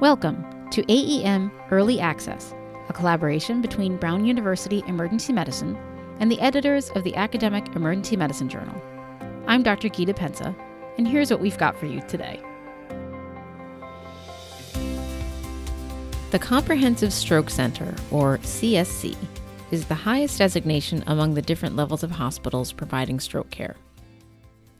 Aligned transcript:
Welcome 0.00 0.70
to 0.70 0.82
AEM 0.84 1.50
Early 1.70 2.00
Access, 2.00 2.54
a 2.88 2.92
collaboration 2.94 3.60
between 3.60 3.98
Brown 3.98 4.24
University 4.24 4.82
Emergency 4.86 5.30
Medicine 5.30 5.76
and 6.20 6.32
the 6.32 6.40
editors 6.40 6.88
of 6.92 7.04
the 7.04 7.14
Academic 7.16 7.76
Emergency 7.76 8.16
Medicine 8.16 8.48
Journal. 8.48 8.80
I'm 9.46 9.62
Dr. 9.62 9.90
Gita 9.90 10.14
Pensa, 10.14 10.56
and 10.96 11.06
here's 11.06 11.30
what 11.30 11.40
we've 11.40 11.58
got 11.58 11.78
for 11.78 11.84
you 11.84 12.00
today. 12.08 12.40
The 16.30 16.38
Comprehensive 16.38 17.12
Stroke 17.12 17.50
Center, 17.50 17.94
or 18.10 18.38
CSC, 18.38 19.14
is 19.70 19.84
the 19.84 19.94
highest 19.94 20.38
designation 20.38 21.04
among 21.08 21.34
the 21.34 21.42
different 21.42 21.76
levels 21.76 22.02
of 22.02 22.12
hospitals 22.12 22.72
providing 22.72 23.20
stroke 23.20 23.50
care. 23.50 23.76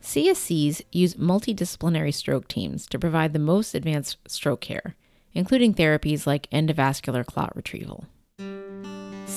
CSCs 0.03 0.81
use 0.93 1.13
multidisciplinary 1.17 2.15
stroke 2.15 2.49
teams 2.49 2.87
to 2.87 2.99
provide 2.99 3.35
the 3.35 3.39
most 3.39 3.75
advanced 3.75 4.17
stroke 4.27 4.63
care, 4.63 4.97
including 5.35 5.75
therapies 5.75 6.27
like 6.27 6.49
endovascular 6.51 7.25
clot 7.25 7.55
retrieval. 7.55 8.07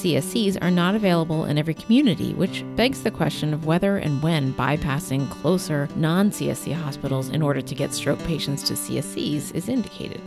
CSCs 0.04 0.58
are 0.62 0.72
not 0.72 0.96
available 0.96 1.46
in 1.46 1.58
every 1.58 1.74
community, 1.74 2.34
which 2.34 2.66
begs 2.76 3.04
the 3.04 3.12
question 3.12 3.54
of 3.54 3.66
whether 3.66 3.98
and 3.98 4.22
when 4.22 4.54
bypassing 4.54 5.30
closer 5.30 5.88
non 5.96 6.30
CSC 6.30 6.74
hospitals 6.74 7.30
in 7.30 7.42
order 7.42 7.62
to 7.62 7.76
get 7.76 7.94
stroke 7.94 8.20
patients 8.24 8.64
to 8.64 8.74
CSCs 8.74 9.56
is 9.56 9.70
indicated. 9.70 10.22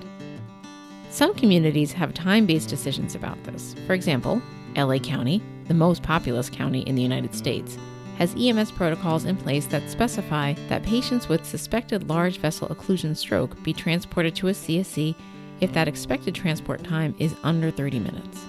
Some 1.10 1.34
communities 1.34 1.92
have 1.92 2.14
time 2.14 2.46
based 2.46 2.68
decisions 2.68 3.14
about 3.14 3.42
this. 3.44 3.74
For 3.86 3.94
example, 3.94 4.40
LA 4.76 4.98
County, 4.98 5.42
the 5.66 5.74
most 5.74 6.02
populous 6.02 6.48
county 6.48 6.80
in 6.80 6.94
the 6.94 7.02
United 7.02 7.34
States, 7.34 7.76
has 8.18 8.34
EMS 8.38 8.70
protocols 8.70 9.24
in 9.24 9.36
place 9.36 9.66
that 9.66 9.90
specify 9.90 10.54
that 10.68 10.82
patients 10.84 11.28
with 11.28 11.44
suspected 11.44 12.08
large 12.08 12.38
vessel 12.38 12.68
occlusion 12.68 13.16
stroke 13.16 13.62
be 13.62 13.72
transported 13.72 14.34
to 14.36 14.48
a 14.48 14.52
CSC 14.52 15.14
if 15.60 15.72
that 15.72 15.88
expected 15.88 16.34
transport 16.34 16.84
time 16.84 17.14
is 17.18 17.34
under 17.42 17.70
30 17.70 17.98
minutes. 18.00 18.44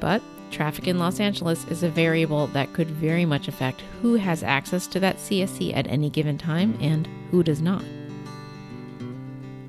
But 0.00 0.22
traffic 0.50 0.88
in 0.88 0.98
Los 0.98 1.20
Angeles 1.20 1.66
is 1.66 1.82
a 1.82 1.88
variable 1.88 2.46
that 2.48 2.72
could 2.72 2.88
very 2.88 3.24
much 3.24 3.48
affect 3.48 3.82
who 4.02 4.14
has 4.14 4.42
access 4.42 4.86
to 4.88 5.00
that 5.00 5.16
CSC 5.16 5.76
at 5.76 5.86
any 5.86 6.10
given 6.10 6.38
time 6.38 6.74
mm-hmm. 6.74 6.84
and 6.84 7.08
who 7.30 7.42
does 7.42 7.60
not. 7.60 7.84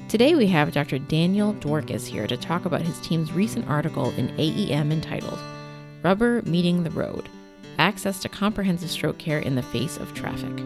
Today 0.09 0.35
we 0.35 0.47
have 0.47 0.71
Dr. 0.71 0.99
Daniel 0.99 1.53
Dworkis 1.55 2.07
here 2.07 2.27
to 2.27 2.37
talk 2.37 2.63
about 2.63 2.81
his 2.81 2.99
team's 3.01 3.33
recent 3.33 3.67
article 3.67 4.11
in 4.11 4.29
AEM 4.37 4.91
entitled 4.91 5.39
Rubber 6.01 6.41
Meeting 6.43 6.83
the 6.83 6.91
Road 6.91 7.27
Access 7.77 8.19
to 8.21 8.29
Comprehensive 8.29 8.89
Stroke 8.89 9.17
Care 9.17 9.39
in 9.39 9.55
the 9.55 9.61
Face 9.61 9.97
of 9.97 10.13
Traffic. 10.13 10.63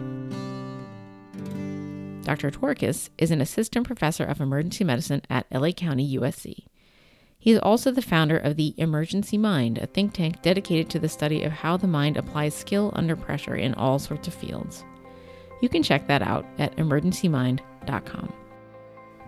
Dr. 2.22 2.50
Dworkis 2.50 3.10
is 3.18 3.30
an 3.30 3.40
assistant 3.40 3.86
professor 3.86 4.24
of 4.24 4.40
emergency 4.40 4.84
medicine 4.84 5.22
at 5.28 5.46
LA 5.52 5.72
County, 5.72 6.16
USC. 6.16 6.66
He 7.38 7.50
is 7.50 7.58
also 7.58 7.90
the 7.90 8.02
founder 8.02 8.36
of 8.36 8.56
the 8.56 8.72
Emergency 8.76 9.36
Mind, 9.36 9.78
a 9.78 9.86
think 9.86 10.14
tank 10.14 10.42
dedicated 10.42 10.88
to 10.90 11.00
the 11.00 11.08
study 11.08 11.42
of 11.42 11.50
how 11.50 11.76
the 11.76 11.88
mind 11.88 12.16
applies 12.16 12.54
skill 12.54 12.92
under 12.94 13.16
pressure 13.16 13.56
in 13.56 13.74
all 13.74 13.98
sorts 13.98 14.28
of 14.28 14.34
fields. 14.34 14.84
You 15.60 15.68
can 15.68 15.82
check 15.82 16.06
that 16.06 16.22
out 16.22 16.46
at 16.58 16.76
emergencymind.com. 16.76 18.32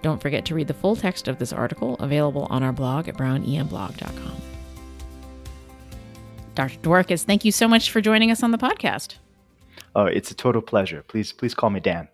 Don't 0.02 0.22
forget 0.22 0.44
to 0.44 0.54
read 0.54 0.68
the 0.68 0.74
full 0.74 0.94
text 0.94 1.26
of 1.26 1.38
this 1.38 1.52
article 1.52 1.96
available 1.96 2.46
on 2.50 2.62
our 2.62 2.72
blog 2.72 3.08
at 3.08 3.16
brownemblog.com. 3.16 4.36
Dr. 6.54 6.78
Dworkis, 6.80 7.24
thank 7.24 7.44
you 7.44 7.50
so 7.50 7.66
much 7.66 7.90
for 7.90 8.00
joining 8.00 8.30
us 8.30 8.44
on 8.44 8.52
the 8.52 8.58
podcast. 8.58 9.16
Oh, 9.96 10.04
it's 10.04 10.30
a 10.30 10.34
total 10.34 10.62
pleasure. 10.62 11.02
Please, 11.02 11.32
please 11.32 11.54
call 11.54 11.70
me 11.70 11.80
Dan. 11.80 12.06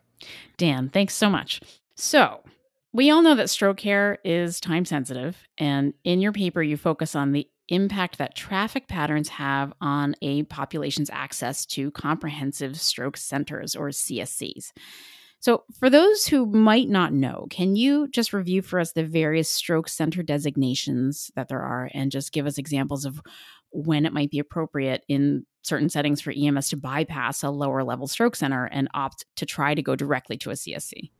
Dan, 0.56 0.88
thanks 0.88 1.14
so 1.14 1.30
much. 1.30 1.60
So, 1.94 2.42
we 2.92 3.10
all 3.10 3.22
know 3.22 3.36
that 3.36 3.50
stroke 3.50 3.76
care 3.76 4.18
is 4.24 4.60
time 4.60 4.84
sensitive, 4.84 5.36
and 5.58 5.94
in 6.02 6.20
your 6.20 6.32
paper, 6.32 6.62
you 6.62 6.76
focus 6.76 7.14
on 7.14 7.32
the 7.32 7.48
impact 7.68 8.18
that 8.18 8.34
traffic 8.34 8.88
patterns 8.88 9.28
have 9.28 9.72
on 9.80 10.14
a 10.22 10.42
population's 10.44 11.10
access 11.10 11.64
to 11.64 11.92
comprehensive 11.92 12.78
stroke 12.80 13.16
centers 13.16 13.76
or 13.76 13.90
CSCs. 13.90 14.72
So, 15.38 15.64
for 15.78 15.88
those 15.88 16.26
who 16.26 16.44
might 16.44 16.88
not 16.88 17.14
know, 17.14 17.46
can 17.48 17.74
you 17.74 18.08
just 18.08 18.34
review 18.34 18.60
for 18.60 18.78
us 18.78 18.92
the 18.92 19.04
various 19.04 19.48
stroke 19.48 19.88
center 19.88 20.22
designations 20.22 21.30
that 21.34 21.48
there 21.48 21.62
are 21.62 21.90
and 21.94 22.10
just 22.10 22.32
give 22.32 22.46
us 22.46 22.58
examples 22.58 23.06
of 23.06 23.22
when 23.70 24.04
it 24.04 24.12
might 24.12 24.30
be 24.30 24.38
appropriate 24.38 25.04
in 25.08 25.46
certain 25.62 25.88
settings 25.88 26.20
for 26.20 26.32
EMS 26.36 26.68
to 26.70 26.76
bypass 26.76 27.42
a 27.42 27.50
lower 27.50 27.82
level 27.84 28.06
stroke 28.06 28.36
center 28.36 28.66
and 28.66 28.88
opt 28.94 29.26
to 29.36 29.46
try 29.46 29.74
to 29.74 29.82
go 29.82 29.96
directly 29.96 30.36
to 30.38 30.50
a 30.50 30.54
CSC? 30.54 31.10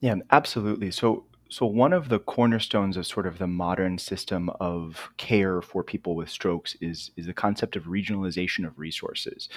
Yeah, 0.00 0.16
absolutely. 0.30 0.90
So, 0.90 1.24
so 1.50 1.66
one 1.66 1.92
of 1.92 2.08
the 2.08 2.20
cornerstones 2.20 2.96
of 2.96 3.06
sort 3.06 3.26
of 3.26 3.38
the 3.38 3.46
modern 3.48 3.98
system 3.98 4.48
of 4.60 5.10
care 5.16 5.60
for 5.60 5.82
people 5.82 6.14
with 6.14 6.30
strokes 6.30 6.76
is 6.80 7.10
is 7.16 7.26
the 7.26 7.34
concept 7.34 7.74
of 7.74 7.84
regionalization 7.84 8.64
of 8.64 8.78
resources. 8.78 9.48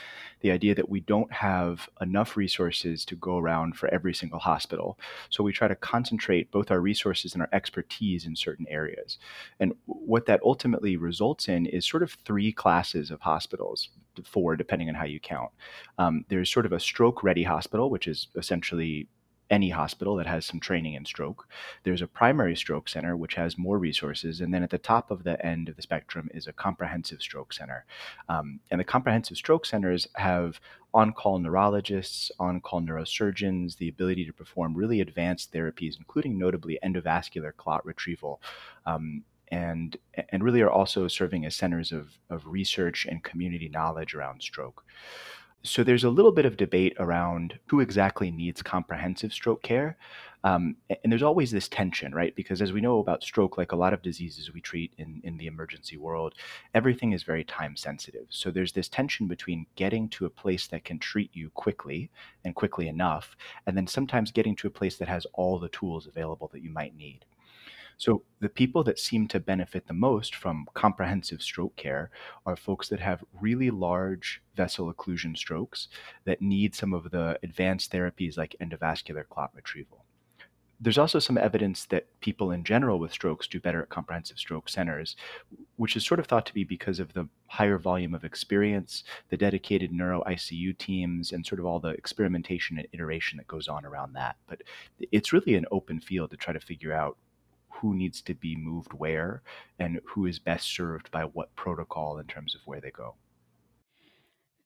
The 0.42 0.50
idea 0.50 0.74
that 0.74 0.90
we 0.90 1.02
don't 1.02 1.32
have 1.32 1.88
enough 2.02 2.36
resources 2.36 3.06
to 3.06 3.16
go 3.16 3.38
around 3.38 3.78
for 3.78 3.94
every 3.94 4.14
single 4.14 4.40
hospital. 4.40 4.98
So 5.30 5.44
we 5.44 5.54
try 5.54 5.68
to 5.68 5.76
concentrate 5.76 6.52
both 6.52 6.72
our 6.72 6.80
resources 6.80 7.34
and 7.34 7.44
our 7.44 7.50
expertise 7.54 8.26
in 8.26 8.36
certain 8.36 8.66
areas. 8.70 9.20
And 9.60 9.74
what 9.86 10.26
that 10.26 10.42
ultimately 10.44 10.98
results 10.98 11.48
in 11.48 11.68
is 11.68 11.86
sort 11.86 12.02
of 12.02 12.18
three 12.26 12.52
classes 12.52 13.12
of 13.12 13.22
hospitals 13.22 13.90
four, 14.26 14.56
depending 14.56 14.90
on 14.90 14.96
how 14.96 15.06
you 15.06 15.20
count. 15.20 15.52
Um, 15.98 16.26
there's 16.30 16.52
sort 16.52 16.66
of 16.66 16.72
a 16.72 16.80
stroke 16.80 17.24
ready 17.24 17.44
hospital, 17.44 17.90
which 17.90 18.08
is 18.08 18.28
essentially 18.36 19.08
any 19.54 19.70
hospital 19.70 20.16
that 20.16 20.26
has 20.26 20.48
some 20.48 20.60
training 20.60 20.96
in 20.96 21.06
stroke. 21.06 21.48
There's 21.84 22.02
a 22.02 22.08
primary 22.08 22.56
stroke 22.56 22.90
center, 22.90 23.16
which 23.16 23.36
has 23.36 23.56
more 23.56 23.78
resources. 23.78 24.42
And 24.42 24.52
then 24.52 24.64
at 24.64 24.72
the 24.72 24.80
top 24.80 25.12
of 25.12 25.24
the 25.24 25.44
end 25.46 25.70
of 25.70 25.76
the 25.76 25.84
spectrum 25.84 26.28
is 26.34 26.48
a 26.48 26.54
comprehensive 26.54 27.22
stroke 27.22 27.54
center. 27.54 27.86
Um, 28.28 28.60
and 28.72 28.80
the 28.80 28.84
comprehensive 28.84 29.38
stroke 29.38 29.68
centers 29.68 30.08
have 30.16 30.60
on 30.92 31.14
call 31.14 31.38
neurologists, 31.38 32.32
on 32.40 32.62
call 32.62 32.82
neurosurgeons, 32.82 33.78
the 33.78 33.90
ability 33.90 34.26
to 34.26 34.34
perform 34.34 34.74
really 34.74 35.02
advanced 35.02 35.54
therapies, 35.54 35.98
including 36.00 36.38
notably 36.38 36.80
endovascular 36.84 37.56
clot 37.56 37.86
retrieval. 37.86 38.42
Um, 38.88 39.24
and, 39.52 39.98
and 40.30 40.44
really 40.44 40.62
are 40.62 40.72
also 40.72 41.08
serving 41.08 41.46
as 41.46 41.56
centers 41.56 41.92
of, 41.92 42.18
of 42.32 42.48
research 42.48 43.06
and 43.08 43.24
community 43.24 43.70
knowledge 43.70 44.16
around 44.16 44.42
stroke. 44.42 44.84
So 45.66 45.82
there's 45.82 46.04
a 46.04 46.10
little 46.10 46.34
bit 46.34 46.46
of 46.46 46.58
debate 46.58 46.94
around 47.00 47.58
who 47.68 47.80
exactly 47.80 48.30
needs 48.32 48.62
comprehensive 48.62 49.32
stroke 49.32 49.64
care. 49.64 49.98
Um, 50.44 50.76
and 50.90 51.10
there's 51.10 51.24
always 51.24 51.52
this 51.52 51.70
tension, 51.70 52.14
right? 52.14 52.36
Because 52.36 52.62
as 52.62 52.74
we 52.74 52.82
know 52.82 53.00
about 53.00 53.24
stroke, 53.24 53.58
like 53.58 53.72
a 53.72 53.78
lot 53.78 53.94
of 53.94 54.02
diseases 54.02 54.52
we 54.54 54.60
treat 54.60 54.92
in, 54.98 55.22
in 55.24 55.38
the 55.38 55.48
emergency 55.48 55.96
world, 55.96 56.34
everything 56.74 57.14
is 57.14 57.24
very 57.24 57.46
time 57.46 57.78
sensitive. 57.78 58.26
So 58.28 58.52
there's 58.52 58.74
this 58.74 58.90
tension 58.90 59.30
between 59.30 59.66
getting 59.76 60.10
to 60.10 60.26
a 60.26 60.30
place 60.30 60.68
that 60.68 60.84
can 60.84 61.00
treat 61.00 61.30
you 61.34 61.50
quickly 61.52 62.12
and 62.44 62.56
quickly 62.56 62.90
enough, 62.90 63.38
and 63.66 63.78
then 63.78 63.88
sometimes 63.88 64.32
getting 64.32 64.58
to 64.58 64.68
a 64.68 64.72
place 64.72 64.98
that 64.98 65.08
has 65.08 65.26
all 65.32 65.60
the 65.60 65.70
tools 65.70 66.08
available 66.08 66.50
that 66.52 66.62
you 66.62 66.72
might 66.72 66.94
need. 66.98 67.24
So, 67.98 68.24
the 68.40 68.50
people 68.50 68.84
that 68.84 69.00
seem 69.00 69.28
to 69.30 69.40
benefit 69.40 69.88
the 69.88 69.94
most 69.94 70.36
from 70.36 70.68
comprehensive 70.74 71.42
stroke 71.42 71.76
care 71.76 72.12
are 72.46 72.56
folks 72.56 72.90
that 72.90 73.00
have 73.00 73.24
really 73.40 73.70
large 73.70 74.42
vessel 74.56 74.94
occlusion 74.94 75.38
strokes 75.38 75.88
that 76.26 76.42
need 76.42 76.76
some 76.76 76.94
of 76.94 77.12
the 77.12 77.40
advanced 77.44 77.92
therapies 77.92 78.38
like 78.38 78.56
endovascular 78.62 79.28
clot 79.28 79.52
retrieval. 79.56 80.04
There's 80.84 80.98
also 80.98 81.20
some 81.20 81.38
evidence 81.38 81.86
that 81.86 82.08
people 82.20 82.52
in 82.52 82.66
general 82.66 83.00
with 83.00 83.14
strokes 83.14 83.48
do 83.48 83.62
better 83.62 83.82
at 83.82 83.90
comprehensive 83.90 84.38
stroke 84.38 84.68
centers, 84.68 85.16
which 85.78 85.96
is 85.96 86.06
sort 86.06 86.20
of 86.20 86.26
thought 86.26 86.46
to 86.48 86.54
be 86.54 86.66
because 86.66 87.00
of 87.00 87.14
the 87.14 87.30
higher 87.48 87.78
volume 87.78 88.14
of 88.14 88.26
experience, 88.26 89.06
the 89.30 89.38
dedicated 89.38 89.94
neuro 89.94 90.22
ICU 90.28 90.78
teams, 90.78 91.32
and 91.32 91.46
sort 91.46 91.60
of 91.60 91.66
all 91.66 91.80
the 91.80 91.90
experimentation 91.92 92.78
and 92.78 92.88
iteration 92.92 93.38
that 93.38 93.48
goes 93.48 93.70
on 93.70 93.86
around 93.86 94.12
that. 94.14 94.36
But 94.46 94.64
it's 95.00 95.32
really 95.32 95.56
an 95.56 95.66
open 95.72 96.02
field 96.02 96.32
to 96.32 96.38
try 96.38 96.52
to 96.52 96.60
figure 96.60 96.92
out 96.92 97.18
who 97.84 97.94
needs 97.94 98.22
to 98.22 98.34
be 98.34 98.56
moved 98.56 98.94
where 98.94 99.42
and 99.78 100.00
who 100.06 100.26
is 100.26 100.40
best 100.40 100.74
served 100.74 101.12
by 101.12 101.24
what 101.24 101.54
protocol 101.58 102.18
in 102.18 102.26
terms 102.26 102.56
of 102.56 102.62
where 102.64 102.80
they 102.80 102.90
go. 102.90 103.14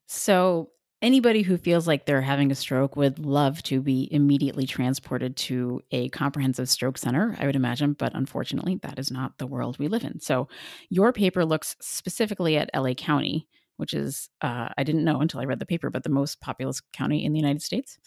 So, 0.06 0.70
anybody 1.02 1.42
who 1.42 1.58
feels 1.58 1.88
like 1.88 2.06
they're 2.06 2.22
having 2.22 2.52
a 2.52 2.56
stroke 2.56 2.96
would 2.96 3.18
love 3.18 3.64
to 3.64 3.82
be 3.82 4.08
immediately 4.14 4.68
transported 4.68 5.36
to 5.36 5.82
a 5.90 6.10
comprehensive 6.10 6.70
stroke 6.70 7.00
center, 7.00 7.36
I 7.40 7.48
would 7.48 7.56
imagine, 7.56 7.94
but 7.94 8.14
unfortunately, 8.14 8.80
that 8.84 9.00
is 9.00 9.10
not 9.10 9.40
the 9.40 9.48
world 9.48 9.80
we 9.80 9.88
live 9.88 10.04
in. 10.04 10.20
So, 10.20 10.48
your 10.90 11.12
paper 11.12 11.44
looks 11.44 11.76
specifically 11.82 12.56
at 12.56 12.70
LA 12.76 12.94
County, 12.94 13.48
which 13.78 13.94
is, 13.94 14.30
uh, 14.42 14.70
I 14.78 14.84
didn't 14.84 15.04
know 15.04 15.22
until 15.22 15.40
I 15.40 15.46
read 15.46 15.60
the 15.60 15.66
paper, 15.66 15.90
but 15.90 16.04
the 16.04 16.10
most 16.10 16.42
populous 16.42 16.82
county 16.94 17.24
in 17.24 17.34
the 17.34 17.40
United 17.40 17.62
States 17.62 17.98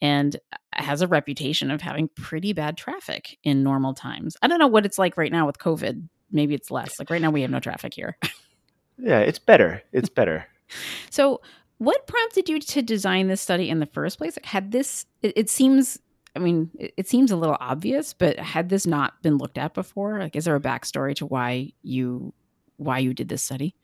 and 0.00 0.36
has 0.72 1.02
a 1.02 1.08
reputation 1.08 1.70
of 1.70 1.80
having 1.80 2.08
pretty 2.14 2.52
bad 2.52 2.76
traffic 2.76 3.38
in 3.42 3.62
normal 3.62 3.94
times. 3.94 4.36
I 4.42 4.48
don't 4.48 4.58
know 4.58 4.66
what 4.66 4.86
it's 4.86 4.98
like 4.98 5.16
right 5.16 5.32
now 5.32 5.46
with 5.46 5.58
COVID. 5.58 6.08
Maybe 6.30 6.54
it's 6.54 6.70
less. 6.70 6.98
Like 6.98 7.10
right 7.10 7.22
now, 7.22 7.30
we 7.30 7.42
have 7.42 7.50
no 7.50 7.60
traffic 7.60 7.94
here. 7.94 8.16
yeah, 8.98 9.20
it's 9.20 9.38
better. 9.38 9.82
It's 9.92 10.08
better. 10.08 10.46
so, 11.10 11.40
what 11.78 12.06
prompted 12.06 12.48
you 12.48 12.60
to 12.60 12.82
design 12.82 13.28
this 13.28 13.40
study 13.40 13.68
in 13.68 13.80
the 13.80 13.86
first 13.86 14.18
place? 14.18 14.38
Had 14.44 14.72
this, 14.72 15.06
it, 15.22 15.32
it 15.36 15.50
seems 15.50 15.98
I 16.36 16.40
mean, 16.40 16.70
it, 16.78 16.94
it, 16.96 17.08
seems 17.08 17.30
a 17.30 17.36
little 17.36 17.56
obvious, 17.60 18.12
but 18.12 18.38
had 18.38 18.68
this 18.68 18.86
not 18.86 19.22
been 19.22 19.38
looked 19.38 19.56
at 19.56 19.72
before? 19.72 20.18
Like, 20.18 20.34
is 20.34 20.46
there 20.46 20.56
a 20.56 20.60
backstory 20.60 21.14
to 21.16 21.26
why 21.26 21.72
you 21.82 22.32
why 22.76 22.98
you 22.98 23.14
did 23.14 23.28
this 23.28 23.42
study? 23.42 23.74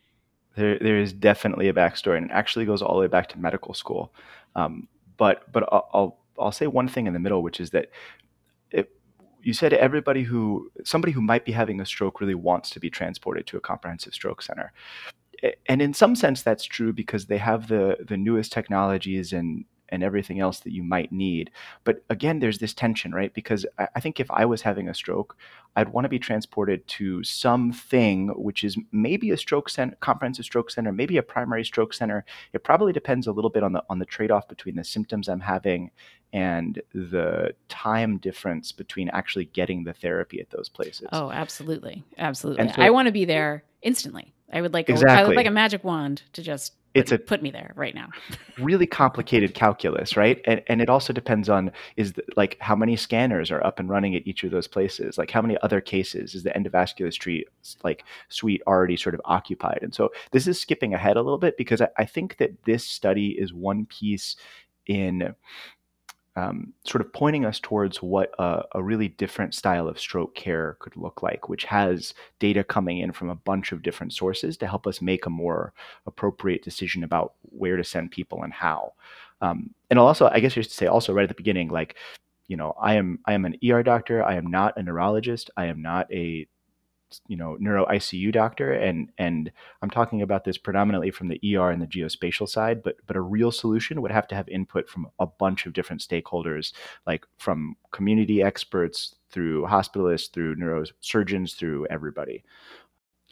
There, 0.60 0.78
there 0.78 0.98
is 0.98 1.12
definitely 1.12 1.68
a 1.68 1.72
backstory, 1.72 2.18
and 2.18 2.30
it 2.30 2.32
actually 2.32 2.66
goes 2.66 2.82
all 2.82 2.94
the 2.94 3.00
way 3.00 3.06
back 3.06 3.28
to 3.30 3.38
medical 3.38 3.74
school. 3.74 4.12
Um, 4.54 4.88
but, 5.16 5.50
but 5.52 5.64
I'll, 5.72 5.88
I'll, 5.92 6.18
I'll 6.38 6.52
say 6.52 6.66
one 6.66 6.88
thing 6.88 7.06
in 7.06 7.12
the 7.12 7.18
middle, 7.18 7.42
which 7.42 7.60
is 7.60 7.70
that 7.70 7.90
it, 8.70 8.90
you 9.42 9.54
said 9.54 9.72
everybody 9.72 10.22
who 10.22 10.70
somebody 10.84 11.12
who 11.12 11.22
might 11.22 11.44
be 11.44 11.52
having 11.52 11.80
a 11.80 11.86
stroke 11.86 12.20
really 12.20 12.34
wants 12.34 12.70
to 12.70 12.80
be 12.80 12.90
transported 12.90 13.46
to 13.46 13.56
a 13.56 13.60
comprehensive 13.60 14.12
stroke 14.12 14.42
center 14.42 14.72
and 15.68 15.80
in 15.80 15.94
some 15.94 16.14
sense 16.14 16.42
that's 16.42 16.64
true 16.64 16.92
because 16.92 17.26
they 17.26 17.38
have 17.38 17.68
the 17.68 17.96
the 18.06 18.16
newest 18.16 18.52
technologies 18.52 19.32
and 19.32 19.64
and 19.90 20.02
everything 20.02 20.40
else 20.40 20.60
that 20.60 20.72
you 20.72 20.82
might 20.82 21.12
need. 21.12 21.50
But 21.84 22.04
again, 22.08 22.38
there's 22.38 22.58
this 22.58 22.75
tension, 22.75 23.12
right? 23.12 23.32
Because 23.32 23.66
I, 23.78 24.00
think 24.00 24.20
if 24.20 24.31
I 24.31 24.44
was 24.44 24.62
having 24.62 24.88
a 24.88 24.94
stroke, 24.94 25.37
I'd 25.76 25.90
want 25.90 26.04
to 26.04 26.08
be 26.08 26.19
transported 26.19 26.87
to 26.88 27.22
something 27.25 28.28
which 28.28 28.64
is 28.64 28.76
maybe 28.92 29.31
a 29.31 29.37
stroke 29.37 29.69
center, 29.69 29.96
comprehensive 30.00 30.44
stroke 30.44 30.70
center, 30.70 30.92
maybe 30.92 31.16
a 31.16 31.22
primary 31.22 31.64
stroke 31.64 31.94
center. 31.94 32.25
It 32.52 32.64
probably 32.64 32.92
depends 32.92 33.26
a 33.26 33.32
little 33.32 33.50
bit 33.50 33.62
on 33.62 33.72
the 33.72 33.82
on 33.88 33.98
the 33.98 34.04
trade-off 34.04 34.48
between 34.48 34.76
the 34.76 34.84
symptoms 34.84 35.28
I'm 35.28 35.40
having 35.40 35.90
and 36.32 36.81
the 36.94 37.54
time 37.69 38.19
difference 38.19 38.72
between 38.72 39.08
actually 39.10 39.46
getting 39.46 39.84
the 39.84 39.92
therapy 39.92 40.40
at 40.40 40.50
those 40.50 40.69
places. 40.69 41.08
Oh, 41.12 41.31
absolutely, 41.31 42.04
absolutely. 42.19 42.69
So, 42.69 42.82
I 42.82 42.90
want 42.90 43.06
to 43.06 43.12
be 43.12 43.25
there 43.25 43.64
instantly. 43.82 44.32
I 44.52 44.60
would 44.60 44.75
like 44.75 44.88
exactly. 44.88 45.16
A, 45.16 45.20
I 45.20 45.26
would 45.26 45.37
like 45.37 45.46
a 45.46 45.50
magic 45.50 45.84
wand 45.84 46.22
to 46.32 46.42
just 46.42 46.75
it's 46.94 47.12
a 47.12 47.19
put 47.19 47.42
me 47.42 47.50
there 47.50 47.72
right 47.76 47.94
now. 47.94 48.08
really 48.58 48.87
complicated 48.87 49.54
calculus 49.54 50.16
right? 50.16 50.40
And 50.44 50.62
and 50.66 50.81
it 50.81 50.90
also 50.90 51.12
depends 51.12 51.48
on 51.48 51.70
is 51.96 52.14
the, 52.14 52.25
like 52.37 52.56
how 52.60 52.75
many 52.75 52.96
scanners 52.96 53.50
are 53.50 53.64
up 53.64 53.78
and 53.78 53.88
running 53.88 54.14
at 54.14 54.26
each 54.26 54.44
of 54.44 54.50
those 54.50 54.66
places? 54.66 55.19
Like 55.19 55.31
how 55.31 55.42
many 55.42 55.56
other 55.62 55.81
cases 55.81 56.34
is 56.34 56.42
the 56.42 56.50
endovascular 56.50 57.12
street 57.12 57.48
like 57.84 58.04
suite 58.28 58.62
already 58.66 58.96
sort 58.96 59.14
of 59.14 59.20
occupied? 59.25 59.81
And 59.82 59.94
so 59.94 60.10
this 60.32 60.46
is 60.46 60.60
skipping 60.60 60.94
ahead 60.94 61.16
a 61.16 61.22
little 61.22 61.38
bit 61.38 61.56
because 61.56 61.81
i, 61.81 61.88
I 61.96 62.04
think 62.04 62.38
that 62.38 62.64
this 62.64 62.84
study 62.84 63.37
is 63.38 63.52
one 63.52 63.87
piece 63.87 64.37
in 64.87 65.34
um, 66.36 66.72
sort 66.84 67.04
of 67.04 67.12
pointing 67.12 67.44
us 67.44 67.58
towards 67.58 68.02
what 68.02 68.32
a, 68.38 68.62
a, 68.74 68.82
really 68.82 69.08
different 69.08 69.54
style 69.54 69.88
of 69.88 69.98
stroke 69.98 70.34
care 70.34 70.76
could 70.78 70.96
look 70.96 71.22
like, 71.22 71.48
which 71.48 71.64
has 71.64 72.14
data 72.38 72.62
coming 72.62 72.98
in 72.98 73.10
from 73.10 73.30
a 73.30 73.34
bunch 73.34 73.72
of 73.72 73.82
different 73.82 74.12
sources 74.12 74.56
to 74.58 74.66
help 74.68 74.86
us 74.86 75.02
make 75.02 75.26
a 75.26 75.30
more 75.30 75.72
appropriate 76.06 76.62
decision 76.62 77.02
about 77.02 77.34
where 77.42 77.76
to 77.76 77.82
send 77.82 78.12
people 78.12 78.44
and 78.44 78.52
how. 78.52 78.92
Um, 79.40 79.70
and 79.90 79.98
I'll 79.98 80.06
also, 80.06 80.28
I 80.32 80.38
guess 80.38 80.54
you 80.54 80.62
should 80.62 80.70
say 80.70 80.86
also 80.86 81.12
right 81.12 81.24
at 81.24 81.28
the 81.28 81.34
beginning, 81.34 81.68
like, 81.68 81.96
you 82.46 82.56
know, 82.56 82.74
I 82.80 82.94
am 82.94 83.20
I 83.26 83.32
am 83.32 83.44
an 83.44 83.56
ER 83.68 83.82
doctor. 83.82 84.22
I 84.24 84.34
am 84.34 84.46
not 84.46 84.76
a 84.76 84.82
neurologist. 84.82 85.50
I 85.56 85.66
am 85.66 85.82
not 85.82 86.12
a 86.12 86.46
you 87.28 87.36
know 87.36 87.56
neuro 87.58 87.86
ICU 87.86 88.32
doctor, 88.32 88.72
and 88.72 89.10
and 89.18 89.50
I'm 89.82 89.90
talking 89.90 90.22
about 90.22 90.44
this 90.44 90.58
predominantly 90.58 91.10
from 91.10 91.28
the 91.28 91.56
ER 91.56 91.70
and 91.70 91.80
the 91.80 91.86
geospatial 91.86 92.48
side. 92.48 92.82
But 92.82 92.96
but 93.06 93.16
a 93.16 93.20
real 93.20 93.52
solution 93.52 94.02
would 94.02 94.10
have 94.10 94.28
to 94.28 94.34
have 94.34 94.48
input 94.48 94.88
from 94.88 95.08
a 95.18 95.26
bunch 95.26 95.66
of 95.66 95.72
different 95.72 96.02
stakeholders, 96.02 96.72
like 97.06 97.26
from 97.38 97.76
community 97.92 98.42
experts 98.42 99.14
through 99.30 99.66
hospitalists, 99.66 100.32
through 100.32 100.56
neurosurgeons, 100.56 101.56
through 101.56 101.86
everybody. 101.86 102.44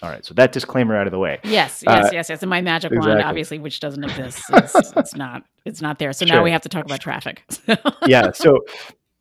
All 0.01 0.09
right, 0.09 0.25
so 0.25 0.33
that 0.35 0.53
disclaimer 0.53 0.97
out 0.97 1.09
of 1.09 1.11
the 1.11 1.19
way. 1.19 1.41
Yes, 1.43 1.83
yes, 1.85 2.07
uh, 2.07 2.11
yes, 2.13 2.29
yes. 2.29 2.43
And 2.43 2.49
my 2.49 2.61
magic 2.61 2.93
exactly. 2.93 3.15
wand, 3.15 3.25
obviously, 3.25 3.59
which 3.59 3.81
doesn't 3.81 4.05
exist, 4.05 4.45
it's, 4.53 4.93
it's 4.97 5.17
not, 5.17 5.43
it's 5.65 5.83
not 5.83 5.99
there. 5.99 6.13
So 6.13 6.25
sure. 6.25 6.37
now 6.37 6.45
we 6.45 6.53
have 6.53 6.63
to 6.63 6.69
talk 6.69 6.85
about 6.85 7.01
traffic. 7.01 7.43
yeah. 8.07 8.31
So 8.31 8.65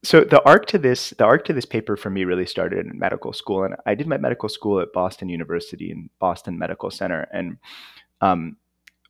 so 0.07 0.24
the 0.24 0.42
arc 0.44 0.68
to 0.68 0.77
this 0.77 1.09
the 1.18 1.25
arc 1.25 1.44
to 1.44 1.51
this 1.51 1.65
paper 1.65 1.98
for 1.98 2.09
me 2.09 2.24
really 2.24 2.45
started 2.45 2.86
in 2.86 2.98
medical 2.98 3.33
school 3.33 3.65
and 3.65 3.75
i 3.86 3.94
did 3.94 4.07
my 4.07 4.18
medical 4.18 4.48
school 4.48 4.80
at 4.80 4.94
boston 4.94 5.27
university 5.27 5.92
and 5.92 6.09
boston 6.19 6.57
medical 6.57 6.89
center. 6.89 7.27
And 7.33 7.57
um, 8.21 8.56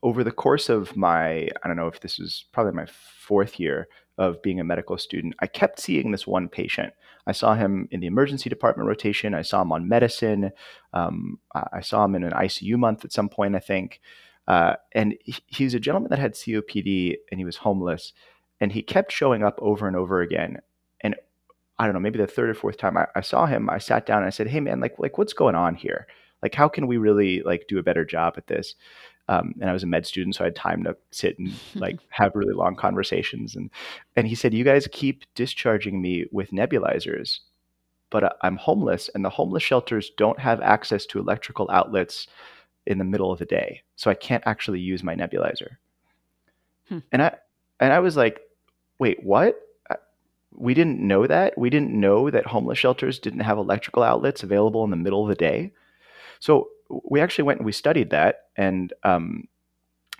over 0.01 0.23
the 0.23 0.31
course 0.31 0.69
of 0.69 0.97
my 0.97 1.49
i 1.61 1.67
don't 1.67 1.75
know 1.75 1.87
if 1.87 1.99
this 1.99 2.17
was 2.17 2.45
probably 2.51 2.73
my 2.73 2.87
fourth 2.87 3.59
year 3.59 3.87
of 4.17 4.41
being 4.41 4.59
a 4.59 4.63
medical 4.63 4.97
student 4.97 5.35
i 5.39 5.45
kept 5.45 5.79
seeing 5.79 6.11
this 6.11 6.25
one 6.25 6.49
patient. 6.49 6.93
I 7.27 7.31
saw 7.31 7.53
him 7.53 7.87
in 7.91 7.99
the 7.99 8.07
emergency 8.07 8.49
department 8.49 8.89
rotation. 8.89 9.35
I 9.35 9.43
saw 9.43 9.61
him 9.61 9.71
on 9.71 9.87
medicine. 9.87 10.51
Um, 10.93 11.37
i 11.53 11.81
saw 11.81 12.05
him 12.05 12.15
in 12.15 12.23
an 12.23 12.33
icu 12.33 12.75
month 12.75 13.05
at 13.05 13.13
some 13.13 13.29
point 13.29 13.55
i 13.55 13.59
think. 13.59 14.01
Uh, 14.47 14.75
and 14.93 15.13
he, 15.25 15.35
he 15.45 15.63
was 15.65 15.75
a 15.75 15.79
gentleman 15.79 16.09
that 16.09 16.19
had 16.19 16.33
copd 16.33 17.17
and 17.29 17.39
he 17.39 17.45
was 17.45 17.57
homeless. 17.57 18.13
And 18.59 18.71
he 18.71 18.81
kept 18.81 19.11
showing 19.11 19.43
up 19.43 19.59
over 19.61 19.87
and 19.87 19.95
over 19.95 20.21
again 20.21 20.57
I 21.79 21.85
don't 21.85 21.93
know, 21.93 21.99
maybe 21.99 22.17
the 22.17 22.27
third 22.27 22.49
or 22.49 22.53
fourth 22.53 22.77
time 22.77 22.97
I, 22.97 23.07
I, 23.15 23.21
saw 23.21 23.45
him, 23.45 23.69
I 23.69 23.77
sat 23.77 24.05
down 24.05 24.19
and 24.19 24.27
I 24.27 24.31
said, 24.31 24.47
"Hey, 24.47 24.59
man, 24.59 24.79
like, 24.79 24.95
like, 24.97 25.17
what's 25.17 25.33
going 25.33 25.55
on 25.55 25.75
here? 25.75 26.07
Like, 26.41 26.55
how 26.55 26.67
can 26.67 26.87
we 26.87 26.97
really 26.97 27.41
like 27.43 27.67
do 27.67 27.77
a 27.77 27.83
better 27.83 28.03
job 28.03 28.33
at 28.37 28.47
this?" 28.47 28.75
Um, 29.29 29.53
and 29.59 29.69
I 29.69 29.73
was 29.73 29.83
a 29.83 29.87
med 29.87 30.05
student, 30.05 30.35
so 30.35 30.43
I 30.43 30.47
had 30.47 30.55
time 30.55 30.83
to 30.85 30.95
sit 31.11 31.37
and 31.37 31.53
like 31.75 31.99
have 32.09 32.35
really 32.35 32.53
long 32.53 32.75
conversations. 32.75 33.55
And 33.55 33.69
and 34.15 34.27
he 34.27 34.35
said, 34.35 34.53
"You 34.53 34.63
guys 34.63 34.87
keep 34.91 35.23
discharging 35.35 36.01
me 36.01 36.25
with 36.31 36.51
nebulizers, 36.51 37.39
but 38.09 38.37
I'm 38.41 38.57
homeless, 38.57 39.09
and 39.13 39.23
the 39.23 39.29
homeless 39.29 39.63
shelters 39.63 40.11
don't 40.17 40.39
have 40.39 40.61
access 40.61 41.05
to 41.07 41.19
electrical 41.19 41.69
outlets 41.71 42.27
in 42.85 42.97
the 42.97 43.03
middle 43.03 43.31
of 43.31 43.39
the 43.39 43.45
day, 43.45 43.83
so 43.97 44.09
I 44.09 44.15
can't 44.15 44.43
actually 44.47 44.79
use 44.79 45.03
my 45.03 45.15
nebulizer." 45.15 45.77
Hmm. 46.89 46.99
And 47.11 47.21
I 47.21 47.35
and 47.79 47.93
I 47.93 47.99
was 47.99 48.15
like, 48.15 48.39
"Wait, 48.97 49.23
what?" 49.23 49.59
We 50.51 50.73
didn't 50.73 50.99
know 50.99 51.27
that. 51.27 51.57
We 51.57 51.69
didn't 51.69 51.97
know 51.99 52.29
that 52.29 52.47
homeless 52.47 52.79
shelters 52.79 53.19
didn't 53.19 53.41
have 53.41 53.57
electrical 53.57 54.03
outlets 54.03 54.43
available 54.43 54.83
in 54.83 54.89
the 54.89 54.97
middle 54.97 55.23
of 55.23 55.29
the 55.29 55.35
day. 55.35 55.73
So 56.39 56.69
we 57.09 57.19
actually 57.19 57.43
went 57.43 57.59
and 57.59 57.65
we 57.65 57.71
studied 57.71 58.09
that 58.11 58.45
and 58.55 58.93
um, 59.03 59.47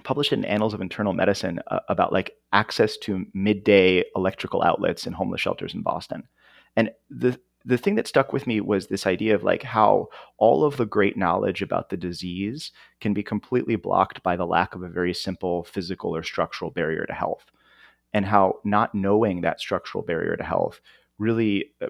published 0.04 0.32
it 0.32 0.40
in 0.40 0.46
Annals 0.46 0.74
of 0.74 0.82
Internal 0.82 1.14
Medicine 1.14 1.60
uh, 1.68 1.80
about 1.90 2.14
like 2.14 2.36
access 2.54 2.98
to 2.98 3.26
midday 3.34 4.04
electrical 4.16 4.62
outlets 4.62 5.08
in 5.08 5.14
homeless 5.14 5.42
shelters 5.42 5.74
in 5.74 5.82
Boston. 5.82 6.28
And 6.76 6.92
the 7.10 7.40
the 7.66 7.78
thing 7.78 7.96
that 7.96 8.08
stuck 8.08 8.32
with 8.32 8.48
me 8.48 8.62
was 8.62 8.88
this 8.88 9.06
idea 9.06 9.36
of 9.36 9.44
like 9.44 9.62
how 9.62 10.08
all 10.38 10.64
of 10.64 10.78
the 10.78 10.86
great 10.86 11.18
knowledge 11.18 11.62
about 11.62 11.90
the 11.90 11.98
disease 11.98 12.72
can 13.02 13.14
be 13.14 13.22
completely 13.22 13.76
blocked 13.76 14.24
by 14.24 14.38
the 14.38 14.46
lack 14.46 14.74
of 14.74 14.84
a 14.84 14.88
very 14.88 15.14
simple 15.14 15.66
physical 15.66 16.16
or 16.16 16.24
structural 16.24 16.72
barrier 16.72 17.06
to 17.06 17.14
health 17.14 17.52
and 18.14 18.26
how 18.26 18.60
not 18.64 18.96
knowing 18.96 19.42
that 19.42 19.60
structural 19.60 20.04
barrier 20.04 20.36
to 20.36 20.44
health 20.44 20.82
really 21.18 21.72
uh, 21.82 21.88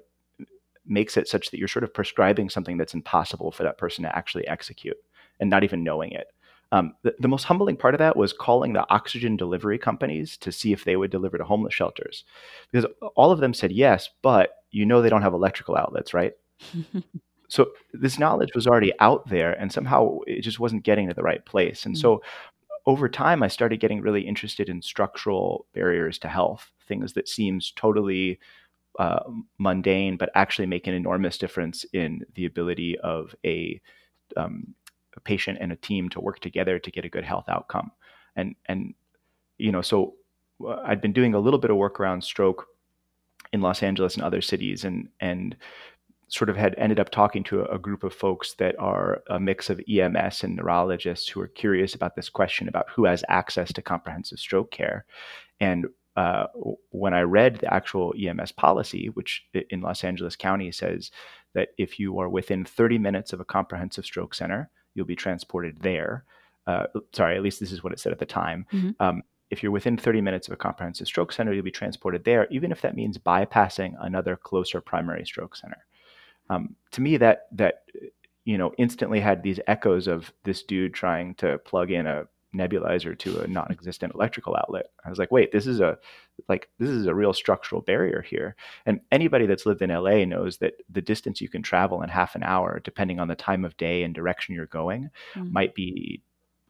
makes 0.85 1.17
it 1.17 1.27
such 1.27 1.51
that 1.51 1.57
you're 1.57 1.67
sort 1.67 1.83
of 1.83 1.93
prescribing 1.93 2.49
something 2.49 2.77
that's 2.77 2.93
impossible 2.93 3.51
for 3.51 3.63
that 3.63 3.77
person 3.77 4.03
to 4.03 4.15
actually 4.15 4.47
execute 4.47 4.97
and 5.39 5.49
not 5.49 5.63
even 5.63 5.83
knowing 5.83 6.11
it. 6.11 6.27
Um, 6.71 6.95
the, 7.03 7.15
the, 7.19 7.29
most 7.29 7.45
humbling 7.45 7.77
part 7.77 7.93
of 7.93 7.99
that 7.99 8.17
was 8.17 8.33
calling 8.33 8.73
the 8.73 8.85
oxygen 8.89 9.37
delivery 9.37 9.77
companies 9.77 10.35
to 10.37 10.51
see 10.51 10.73
if 10.73 10.83
they 10.83 10.97
would 10.97 11.11
deliver 11.11 11.37
to 11.37 11.45
homeless 11.45 11.73
shelters 11.73 12.25
because 12.71 12.85
all 13.15 13.31
of 13.31 13.39
them 13.39 13.53
said 13.53 13.71
yes, 13.71 14.09
but 14.21 14.51
you 14.71 14.85
know 14.85 15.01
they 15.01 15.09
don't 15.09 15.21
have 15.21 15.33
electrical 15.33 15.77
outlets, 15.77 16.13
right? 16.13 16.33
so 17.47 17.67
this 17.93 18.19
knowledge 18.19 18.49
was 18.53 18.67
already 18.67 18.91
out 18.99 19.29
there 19.29 19.53
and 19.53 19.71
somehow 19.71 20.19
it 20.27 20.41
just 20.41 20.59
wasn't 20.59 20.83
getting 20.83 21.07
to 21.07 21.13
the 21.13 21.23
right 21.23 21.45
place. 21.45 21.85
And 21.85 21.95
mm-hmm. 21.95 22.01
so 22.01 22.21
over 22.87 23.09
time, 23.09 23.43
I 23.43 23.49
started 23.49 23.81
getting 23.81 24.01
really 24.01 24.21
interested 24.21 24.69
in 24.69 24.81
structural 24.81 25.67
barriers 25.73 26.17
to 26.19 26.29
health, 26.29 26.71
things 26.87 27.13
that 27.13 27.27
seems 27.27 27.73
totally 27.75 28.39
uh, 28.97 29.19
mundane, 29.57 30.15
but 30.15 30.31
actually 30.35 30.67
make 30.67 30.87
an 30.87 30.93
enormous 30.93 31.37
difference 31.37 31.85
in 31.91 32.25
the 32.35 32.45
ability 32.45 32.97
of 32.99 33.35
a, 33.45 33.79
um, 34.37 34.73
a, 35.17 35.19
patient 35.19 35.57
and 35.59 35.73
a 35.73 35.75
team 35.75 36.07
to 36.09 36.21
work 36.21 36.39
together 36.39 36.79
to 36.79 36.89
get 36.89 37.03
a 37.03 37.09
good 37.09 37.25
health 37.25 37.45
outcome. 37.49 37.91
And 38.37 38.55
and 38.67 38.93
you 39.57 39.71
know, 39.71 39.81
so 39.81 40.15
uh, 40.65 40.77
I'd 40.85 41.01
been 41.01 41.13
doing 41.13 41.33
a 41.33 41.39
little 41.39 41.59
bit 41.59 41.71
of 41.71 41.77
work 41.77 41.99
around 41.99 42.23
stroke 42.23 42.67
in 43.51 43.61
Los 43.61 43.83
Angeles 43.83 44.15
and 44.15 44.23
other 44.23 44.41
cities, 44.41 44.85
and 44.85 45.09
and 45.19 45.57
sort 46.29 46.49
of 46.49 46.57
had 46.57 46.75
ended 46.77 46.99
up 46.99 47.09
talking 47.09 47.43
to 47.45 47.61
a, 47.61 47.75
a, 47.75 47.79
group 47.79 48.03
of 48.03 48.13
folks 48.13 48.53
that 48.55 48.77
are 48.79 49.23
a 49.29 49.39
mix 49.39 49.69
of 49.69 49.81
EMS 49.89 50.43
and 50.43 50.55
neurologists 50.55 51.29
who 51.29 51.39
are 51.39 51.47
curious 51.47 51.95
about 51.95 52.15
this 52.15 52.29
question 52.29 52.67
about 52.67 52.89
who 52.93 53.05
has 53.05 53.23
access 53.29 53.71
to 53.71 53.81
comprehensive 53.81 54.39
stroke 54.39 54.69
care. 54.71 55.05
And 55.59 55.87
uh, 56.17 56.47
when 56.89 57.13
I 57.13 57.21
read 57.21 57.57
the 57.57 57.73
actual 57.73 58.13
EMS 58.19 58.51
policy, 58.51 59.07
which 59.09 59.45
in 59.69 59.81
Los 59.81 60.03
Angeles 60.03 60.35
County 60.35 60.71
says 60.71 61.11
that 61.53 61.69
if 61.77 61.99
you 61.99 62.19
are 62.19 62.27
within 62.27 62.65
30 62.65 62.97
minutes 62.97 63.33
of 63.33 63.39
a 63.39 63.45
comprehensive 63.45 64.03
stroke 64.03 64.33
center, 64.33 64.69
you'll 64.95 65.05
be 65.05 65.15
transported 65.15 65.77
there. 65.81 66.25
Uh, 66.65 66.87
sorry, 67.13 67.37
at 67.37 67.43
least 67.43 67.59
this 67.59 67.71
is 67.71 67.83
what 67.83 67.93
it 67.93 67.99
said 67.99 68.11
at 68.11 68.19
the 68.19 68.25
time. 68.25 68.65
Mm-hmm. 68.73 68.89
Um, 68.99 69.23
if 69.49 69.63
you're 69.63 69.71
within 69.71 69.95
30 69.95 70.19
minutes 70.19 70.47
of 70.47 70.53
a 70.53 70.57
comprehensive 70.57 71.07
stroke 71.07 71.31
center, 71.31 71.53
you'll 71.53 71.63
be 71.63 71.71
transported 71.71 72.25
there, 72.25 72.47
even 72.49 72.71
if 72.71 72.81
that 72.81 72.95
means 72.95 73.17
bypassing 73.17 73.93
another 74.01 74.35
closer 74.35 74.81
primary 74.81 75.25
stroke 75.25 75.55
center 75.55 75.85
um, 76.49 76.75
to 76.91 77.01
me 77.01 77.17
that 77.17 77.47
that 77.51 77.83
you 78.45 78.57
know 78.57 78.73
instantly 78.77 79.19
had 79.19 79.43
these 79.43 79.59
echoes 79.67 80.07
of 80.07 80.31
this 80.43 80.63
dude 80.63 80.93
trying 80.93 81.35
to 81.35 81.57
plug 81.59 81.91
in 81.91 82.07
a 82.07 82.27
nebulizer 82.55 83.17
to 83.19 83.39
a 83.39 83.47
non-existent 83.47 84.13
electrical 84.15 84.55
outlet. 84.55 84.87
I 85.05 85.09
was 85.09 85.19
like, 85.19 85.31
wait, 85.31 85.51
this 85.51 85.67
is 85.67 85.79
a 85.79 85.97
like 86.47 86.69
this 86.79 86.89
is 86.89 87.05
a 87.05 87.15
real 87.15 87.33
structural 87.33 87.81
barrier 87.81 88.21
here. 88.21 88.55
And 88.85 89.01
anybody 89.11 89.45
that's 89.45 89.65
lived 89.65 89.81
in 89.81 89.89
LA 89.89 90.25
knows 90.25 90.57
that 90.57 90.73
the 90.89 91.01
distance 91.01 91.41
you 91.41 91.49
can 91.49 91.61
travel 91.61 92.01
in 92.01 92.09
half 92.09 92.35
an 92.35 92.43
hour, 92.43 92.81
depending 92.83 93.19
on 93.19 93.27
the 93.27 93.35
time 93.35 93.65
of 93.65 93.77
day 93.77 94.03
and 94.03 94.13
direction 94.13 94.55
you're 94.55 94.65
going, 94.65 95.09
mm-hmm. 95.33 95.51
might 95.51 95.75
be 95.75 96.21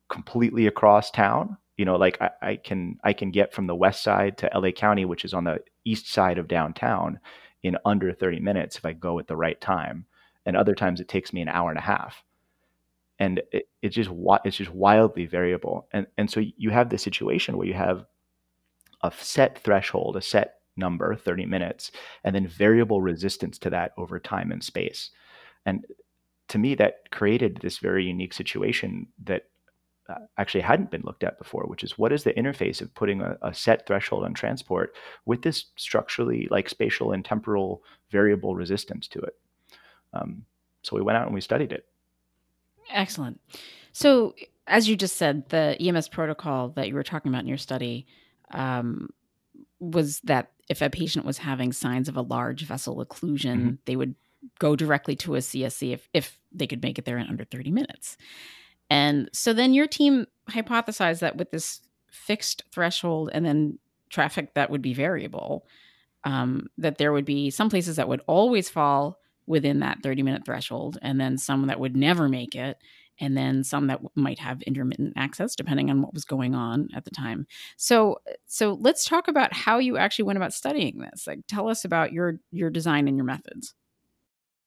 completely 0.10 0.67
across 0.67 1.12
town. 1.12 1.57
You 1.77 1.86
know, 1.86 1.96
like 1.96 2.19
I, 2.22 2.29
I 2.41 2.55
can 2.55 2.98
I 3.03 3.13
can 3.13 3.31
get 3.31 3.53
from 3.53 3.67
the 3.67 3.75
west 3.75 4.03
side 4.03 4.38
to 4.39 4.51
LA 4.53 4.72
County, 4.72 5.05
which 5.05 5.25
is 5.25 5.34
on 5.34 5.43
the 5.43 5.60
east 5.86 6.12
side 6.12 6.38
of 6.38 6.48
downtown, 6.48 7.19
in 7.64 7.78
under 7.86 8.14
30 8.14 8.40
minutes 8.40 8.78
if 8.78 8.86
I 8.86 8.94
go 8.94 9.20
at 9.20 9.28
the 9.28 9.36
right 9.36 9.60
time. 9.60 10.06
And 10.46 10.56
other 10.56 10.76
times 10.76 11.00
it 11.00 11.08
takes 11.08 11.34
me 11.34 11.42
an 11.42 11.50
hour 11.50 11.70
and 11.70 11.78
a 11.78 11.82
half. 11.82 12.24
And 13.20 13.42
it, 13.52 13.68
it's 13.82 13.96
just 13.96 14.10
it's 14.46 14.58
just 14.58 14.72
wildly 14.72 15.26
variable. 15.26 15.88
And 15.92 16.08
and 16.18 16.30
so 16.30 16.42
you 16.56 16.70
have 16.70 16.90
this 16.90 17.04
situation 17.04 17.58
where 17.58 17.68
you 17.68 17.74
have 17.74 18.06
a 19.02 19.12
set 19.12 19.60
threshold 19.60 20.16
a 20.16 20.22
set 20.22 20.56
number 20.76 21.16
30 21.16 21.46
minutes 21.46 21.92
and 22.24 22.36
then 22.36 22.48
variable 22.48 23.02
resistance 23.02 23.58
to 23.60 23.70
that 23.72 23.92
over 23.98 24.20
time 24.20 24.52
and 24.52 24.64
space. 24.64 25.12
And 25.66 25.86
to 26.50 26.58
me 26.58 26.76
that 26.76 27.12
created 27.12 27.58
this 27.58 27.80
very 27.80 28.06
unique 28.06 28.34
situation 28.34 29.08
that 29.24 29.44
actually 30.38 30.62
hadn't 30.62 30.92
been 30.92 31.02
looked 31.04 31.24
at 31.24 31.38
before 31.38 31.66
which 31.68 31.84
is 31.84 31.98
what 31.98 32.14
is 32.14 32.24
the 32.24 32.34
interface 32.34 32.82
of 32.82 32.94
putting 32.96 33.22
a, 33.22 33.38
a 33.42 33.54
set 33.54 33.86
threshold 33.86 34.24
on 34.24 34.34
transport 34.34 34.96
with 35.26 35.42
this 35.42 35.66
structurally 35.76 36.48
like 36.50 36.70
spatial 36.70 37.12
and 37.12 37.26
temporal 37.26 37.84
variable 38.10 38.56
resistance 38.56 39.08
to 39.08 39.20
it 39.20 39.36
um, 40.14 40.46
so 40.82 40.96
we 40.96 41.02
went 41.02 41.18
out 41.18 41.26
and 41.26 41.36
we 41.36 41.42
studied 41.42 41.72
it 41.72 41.86
Excellent. 42.92 43.40
So, 43.92 44.36
as 44.68 44.88
you 44.88 44.96
just 44.96 45.18
said, 45.18 45.50
the 45.50 45.78
EMS 45.80 46.10
protocol 46.10 46.70
that 46.70 46.88
you 46.88 46.96
were 46.96 47.04
talking 47.04 47.32
about 47.32 47.42
in 47.42 47.48
your 47.48 47.58
study 47.58 48.06
um, 48.52 49.10
was 49.80 50.20
that 50.22 50.52
if 50.70 50.82
a 50.82 50.90
patient 50.90 51.26
was 51.26 51.38
having 51.38 51.72
signs 51.72 52.10
of 52.10 52.18
a 52.18 52.22
large 52.22 52.66
vessel 52.66 53.04
occlusion, 53.06 53.58
mm-hmm. 53.58 53.76
they 53.86 53.96
would 53.96 54.16
go 54.60 54.76
directly 54.76 55.16
to 55.16 55.36
a 55.36 55.40
CSC 55.40 55.94
if, 55.94 56.10
if 56.14 56.40
they 56.52 56.68
could 56.68 56.84
make 56.84 57.00
it 57.00 57.06
there 57.06 57.18
in 57.18 57.28
under 57.28 57.46
30 57.46 57.72
minutes. 57.72 58.18
And 58.89 59.29
so 59.34 59.53
then 59.53 59.74
your 59.74 59.88
team 59.88 60.27
hypothesized 60.50 61.20
that 61.20 61.38
with 61.38 61.51
this 61.51 61.82
fixed 62.12 62.63
threshold 62.72 63.29
and 63.34 63.46
then 63.46 63.79
traffic 64.10 64.53
that 64.53 64.70
would 64.70 64.82
be 64.82 64.94
variable, 64.94 65.65
um, 66.24 66.67
that 66.77 66.98
there 66.98 67.13
would 67.13 67.25
be 67.25 67.50
some 67.50 67.70
places 67.70 67.98
that 67.98 68.08
would 68.08 68.22
always 68.27 68.70
fall 68.70 69.20
within 69.46 69.79
that 69.79 70.00
30 70.03 70.24
minute 70.24 70.46
threshold, 70.46 70.98
and 71.01 71.20
then 71.20 71.38
some 71.38 71.67
that 71.67 71.79
would 71.79 71.96
never 71.96 72.27
make 72.27 72.53
it, 72.53 72.77
and 73.20 73.38
then 73.38 73.63
some 73.63 73.88
that 73.88 74.01
might 74.15 74.39
have 74.39 74.62
intermittent 74.63 75.13
access 75.15 75.56
depending 75.56 75.89
on 75.89 76.01
what 76.01 76.13
was 76.13 76.25
going 76.25 76.53
on 76.53 76.89
at 76.94 77.06
the 77.06 77.12
time. 77.12 77.48
So, 77.77 78.20
so 78.46 78.77
let's 78.82 79.06
talk 79.06 79.27
about 79.27 79.53
how 79.53 79.79
you 79.79 79.98
actually 79.98 80.25
went 80.25 80.38
about 80.38 80.53
studying 80.53 81.00
this. 81.00 81.25
Like, 81.27 81.39
tell 81.48 81.70
us 81.70 81.86
about 81.86 82.12
your 82.12 82.39
your 82.51 82.70
design 82.70 83.08
and 83.08 83.17
your 83.17 83.25
methods. 83.25 83.74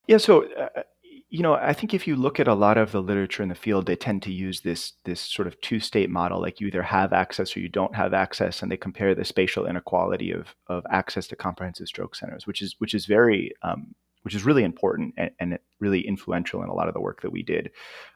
Yeah. 0.06 0.18
So. 0.18 0.44
Uh, 0.54 0.82
you 1.30 1.42
know, 1.42 1.54
I 1.54 1.72
think 1.72 1.94
if 1.94 2.08
you 2.08 2.16
look 2.16 2.40
at 2.40 2.48
a 2.48 2.54
lot 2.54 2.76
of 2.76 2.90
the 2.90 3.00
literature 3.00 3.42
in 3.42 3.48
the 3.48 3.54
field, 3.54 3.86
they 3.86 3.94
tend 3.94 4.22
to 4.24 4.32
use 4.32 4.60
this 4.62 4.94
this 5.04 5.20
sort 5.20 5.46
of 5.46 5.60
two 5.60 5.78
state 5.78 6.10
model, 6.10 6.40
like 6.40 6.60
you 6.60 6.66
either 6.66 6.82
have 6.82 7.12
access 7.12 7.56
or 7.56 7.60
you 7.60 7.68
don't 7.68 7.94
have 7.94 8.12
access, 8.12 8.62
and 8.62 8.70
they 8.70 8.76
compare 8.76 9.14
the 9.14 9.24
spatial 9.24 9.64
inequality 9.66 10.32
of 10.32 10.54
of 10.66 10.84
access 10.90 11.28
to 11.28 11.36
comprehensive 11.36 11.86
stroke 11.86 12.16
centers, 12.16 12.48
which 12.48 12.60
is 12.60 12.74
which 12.78 12.94
is 12.94 13.06
very 13.06 13.52
um, 13.62 13.94
which 14.22 14.34
is 14.34 14.44
really 14.44 14.64
important 14.64 15.14
and, 15.16 15.30
and, 15.38 15.58
really 15.78 16.06
influential 16.06 16.62
in 16.62 16.68
a 16.68 16.74
lot 16.74 16.88
of 16.88 16.94
the 16.94 17.00
work 17.00 17.22
that 17.22 17.30
we 17.32 17.42
did. 17.42 17.70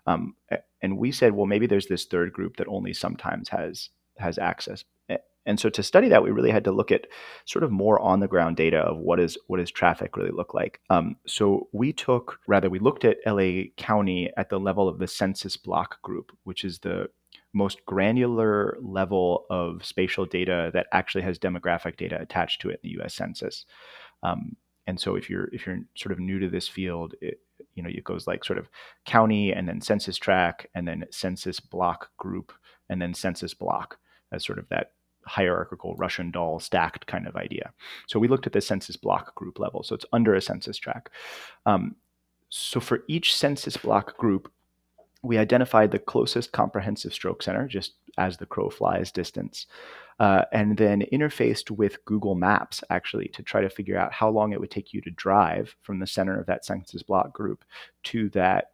Um, 0.06 0.34
and 0.82 0.98
we 0.98 1.12
said, 1.12 1.32
well, 1.32 1.46
maybe 1.46 1.66
there's 1.66 1.86
this 1.86 2.04
third 2.04 2.30
group 2.32 2.56
that 2.56 2.68
only 2.68 2.92
sometimes 2.92 3.48
has 3.48 3.88
has 4.18 4.38
access. 4.38 4.84
And 5.46 5.60
so 5.60 5.68
to 5.70 5.82
study 5.82 6.08
that, 6.08 6.22
we 6.22 6.30
really 6.30 6.50
had 6.50 6.64
to 6.64 6.72
look 6.72 6.90
at 6.90 7.06
sort 7.44 7.64
of 7.64 7.70
more 7.70 7.98
on 8.00 8.20
the 8.20 8.28
ground 8.28 8.56
data 8.56 8.78
of 8.78 8.98
what 8.98 9.20
is 9.20 9.36
what 9.46 9.58
does 9.58 9.70
traffic 9.70 10.16
really 10.16 10.30
look 10.30 10.54
like. 10.54 10.80
Um, 10.90 11.16
so 11.26 11.68
we 11.72 11.92
took 11.92 12.38
rather 12.46 12.70
we 12.70 12.78
looked 12.78 13.04
at 13.04 13.18
LA 13.26 13.64
County 13.76 14.30
at 14.36 14.48
the 14.48 14.60
level 14.60 14.88
of 14.88 14.98
the 14.98 15.06
census 15.06 15.56
block 15.56 16.00
group, 16.02 16.32
which 16.44 16.64
is 16.64 16.78
the 16.78 17.08
most 17.52 17.84
granular 17.86 18.76
level 18.80 19.46
of 19.50 19.84
spatial 19.84 20.26
data 20.26 20.70
that 20.72 20.86
actually 20.92 21.22
has 21.22 21.38
demographic 21.38 21.96
data 21.96 22.20
attached 22.20 22.60
to 22.60 22.70
it 22.70 22.80
in 22.82 22.90
the 22.90 22.96
U.S. 22.98 23.14
Census. 23.14 23.64
Um, 24.22 24.56
and 24.86 25.00
so 25.00 25.14
if 25.14 25.30
you're 25.30 25.48
if 25.52 25.66
you're 25.66 25.80
sort 25.96 26.12
of 26.12 26.18
new 26.18 26.38
to 26.38 26.48
this 26.48 26.68
field 26.68 27.14
it, 27.20 27.40
you 27.74 27.82
know 27.82 27.88
it 27.88 28.04
goes 28.04 28.26
like 28.26 28.44
sort 28.44 28.58
of 28.58 28.68
county 29.06 29.52
and 29.52 29.68
then 29.68 29.80
census 29.80 30.16
tract 30.16 30.66
and 30.74 30.86
then 30.86 31.04
census 31.10 31.60
block 31.60 32.10
group 32.18 32.52
and 32.88 33.00
then 33.00 33.14
census 33.14 33.54
block 33.54 33.98
as 34.32 34.44
sort 34.44 34.58
of 34.58 34.68
that 34.68 34.92
hierarchical 35.26 35.94
russian 35.96 36.30
doll 36.30 36.58
stacked 36.60 37.06
kind 37.06 37.26
of 37.26 37.36
idea 37.36 37.72
so 38.06 38.18
we 38.18 38.28
looked 38.28 38.46
at 38.46 38.52
the 38.52 38.60
census 38.60 38.96
block 38.96 39.34
group 39.34 39.58
level 39.58 39.82
so 39.82 39.94
it's 39.94 40.06
under 40.12 40.34
a 40.34 40.40
census 40.40 40.78
tract 40.78 41.10
um, 41.66 41.94
so 42.48 42.80
for 42.80 43.04
each 43.08 43.36
census 43.36 43.76
block 43.76 44.16
group 44.16 44.50
we 45.22 45.38
identified 45.38 45.90
the 45.90 45.98
closest 45.98 46.52
comprehensive 46.52 47.12
stroke 47.12 47.42
center 47.42 47.66
just 47.66 47.94
as 48.18 48.36
the 48.36 48.46
crow 48.46 48.68
flies 48.68 49.10
distance 49.10 49.66
uh, 50.20 50.44
and 50.52 50.76
then 50.76 51.02
interfaced 51.12 51.70
with 51.70 52.04
Google 52.04 52.34
Maps 52.34 52.84
actually 52.90 53.28
to 53.28 53.42
try 53.42 53.60
to 53.60 53.70
figure 53.70 53.98
out 53.98 54.12
how 54.12 54.28
long 54.28 54.52
it 54.52 54.60
would 54.60 54.70
take 54.70 54.92
you 54.92 55.00
to 55.00 55.10
drive 55.10 55.74
from 55.82 55.98
the 55.98 56.06
center 56.06 56.38
of 56.38 56.46
that 56.46 56.64
census 56.64 57.02
block 57.02 57.32
group 57.32 57.64
to 58.04 58.28
that 58.30 58.72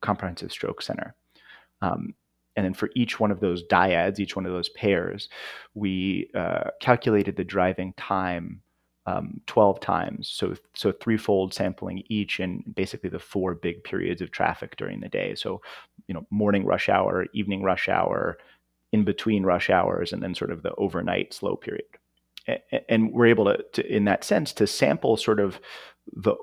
comprehensive 0.00 0.50
stroke 0.50 0.80
center. 0.80 1.14
Um, 1.82 2.14
and 2.56 2.64
then 2.64 2.74
for 2.74 2.90
each 2.94 3.18
one 3.18 3.30
of 3.30 3.40
those 3.40 3.64
dyads, 3.64 4.18
each 4.18 4.36
one 4.36 4.46
of 4.46 4.52
those 4.52 4.68
pairs, 4.70 5.28
we 5.74 6.30
uh, 6.34 6.70
calculated 6.80 7.36
the 7.36 7.44
driving 7.44 7.94
time 7.94 8.62
um, 9.06 9.40
12 9.46 9.80
times. 9.80 10.28
So, 10.28 10.54
so 10.74 10.92
threefold 10.92 11.54
sampling 11.54 12.04
each 12.08 12.40
in 12.40 12.62
basically 12.74 13.10
the 13.10 13.18
four 13.18 13.54
big 13.54 13.82
periods 13.84 14.22
of 14.22 14.30
traffic 14.30 14.76
during 14.76 15.00
the 15.00 15.08
day. 15.08 15.34
So, 15.34 15.60
you 16.06 16.14
know, 16.14 16.26
morning 16.30 16.64
rush 16.64 16.88
hour, 16.88 17.26
evening 17.34 17.62
rush 17.62 17.88
hour, 17.88 18.38
in 18.92 19.04
between 19.04 19.44
rush 19.44 19.70
hours 19.70 20.12
and 20.12 20.22
then 20.22 20.34
sort 20.34 20.52
of 20.52 20.62
the 20.62 20.74
overnight 20.74 21.32
slow 21.32 21.56
period. 21.56 21.86
And 22.88 23.12
we're 23.12 23.26
able 23.26 23.46
to, 23.46 23.64
to 23.72 23.86
in 23.86 24.04
that 24.04 24.24
sense, 24.24 24.52
to 24.54 24.66
sample 24.66 25.16
sort 25.16 25.40
of 25.40 25.60
the 26.12 26.34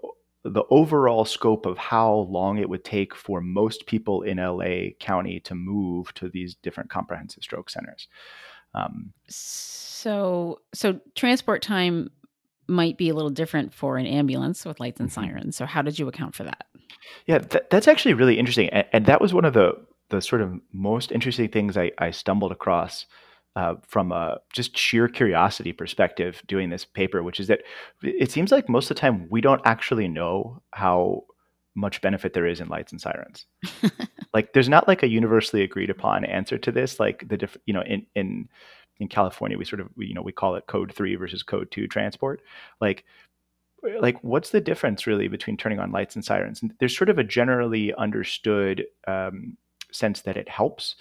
the 0.44 0.64
overall 0.70 1.26
scope 1.26 1.66
of 1.66 1.78
how 1.78 2.28
long 2.30 2.58
it 2.58 2.70
would 2.70 2.86
take 2.86 3.14
for 3.14 3.42
most 3.42 3.86
people 3.86 4.22
in 4.22 4.38
LA 4.38 4.92
County 5.00 5.40
to 5.42 5.56
move 5.56 6.14
to 6.14 6.30
these 6.30 6.56
different 6.56 6.90
comprehensive 6.90 7.44
stroke 7.44 7.70
centers. 7.70 8.08
Um, 8.74 9.12
so, 9.28 10.62
so 10.74 11.00
transport 11.16 11.62
time 11.62 12.10
might 12.68 12.98
be 12.98 13.10
a 13.10 13.14
little 13.14 13.32
different 13.32 13.74
for 13.74 13.98
an 13.98 14.06
ambulance 14.06 14.64
with 14.64 14.80
lights 14.80 15.00
and 15.00 15.10
mm-hmm. 15.10 15.24
sirens. 15.24 15.56
So, 15.58 15.66
how 15.66 15.82
did 15.82 16.00
you 16.00 16.08
account 16.08 16.36
for 16.36 16.44
that? 16.44 16.68
Yeah, 17.26 17.40
th- 17.40 17.66
that's 17.70 17.88
actually 17.88 18.14
really 18.14 18.38
interesting, 18.38 18.70
and, 18.70 18.86
and, 18.94 19.06
that 19.08 19.20
was 19.20 19.34
one 19.34 19.46
of 19.46 19.54
the 19.54 19.74
the 20.10 20.22
sort 20.22 20.42
of 20.42 20.54
most 20.74 21.12
interesting 21.12 21.50
things 21.50 21.78
I, 21.78 21.92
I 21.98 22.12
stumbled 22.12 22.52
across 22.52 23.06
uh, 23.56 23.76
from 23.88 24.12
a 24.12 24.38
just 24.54 24.78
sheer 24.78 25.08
curiosity 25.08 25.74
perspective 25.74 26.42
doing 26.48 26.70
this 26.70 26.86
paper, 26.86 27.24
which 27.24 27.40
is 27.40 27.48
that 27.48 27.62
it 28.04 28.32
seems 28.32 28.52
like 28.52 28.70
most 28.70 28.90
of 28.90 28.96
the 28.96 29.02
time 29.02 29.28
we 29.30 29.42
don't 29.42 29.62
actually 29.66 30.08
know 30.08 30.62
how 30.72 31.24
much 31.76 32.02
benefit 32.02 32.34
there 32.34 32.46
is 32.46 32.60
in 32.60 32.68
lights 32.68 32.92
and 32.92 33.02
sirens. 33.02 33.46
like 34.34 34.54
there's 34.54 34.70
not 34.70 34.88
like 34.88 35.04
a 35.04 35.10
universally 35.10 35.64
agreed 35.64 35.90
upon 35.90 36.26
answer 36.26 36.58
to 36.58 36.72
this. 36.72 37.00
Like 37.00 37.28
the 37.28 37.38
different, 37.38 37.64
you 37.66 37.74
know, 37.74 37.84
in 37.84 38.06
in 38.16 38.50
in 39.00 39.08
California, 39.08 39.58
we 39.58 39.66
sort 39.66 39.80
of 39.80 39.90
you 39.98 40.14
know 40.14 40.22
we 40.22 40.32
call 40.32 40.56
it 40.56 40.68
code 40.68 40.94
three 40.94 41.16
versus 41.16 41.44
code 41.44 41.72
two 41.72 41.88
transport. 41.88 42.42
Like 42.80 43.06
like 44.00 44.22
what's 44.24 44.50
the 44.50 44.62
difference 44.62 45.08
really 45.08 45.28
between 45.28 45.58
turning 45.58 45.80
on 45.80 45.92
lights 45.92 46.16
and 46.16 46.24
sirens? 46.24 46.62
And 46.62 46.74
there's 46.80 46.98
sort 46.98 47.10
of 47.10 47.18
a 47.18 47.24
generally 47.24 47.94
understood 47.96 48.86
um, 49.08 49.58
sense 49.92 50.22
that 50.22 50.38
it 50.38 50.50
helps. 50.50 50.96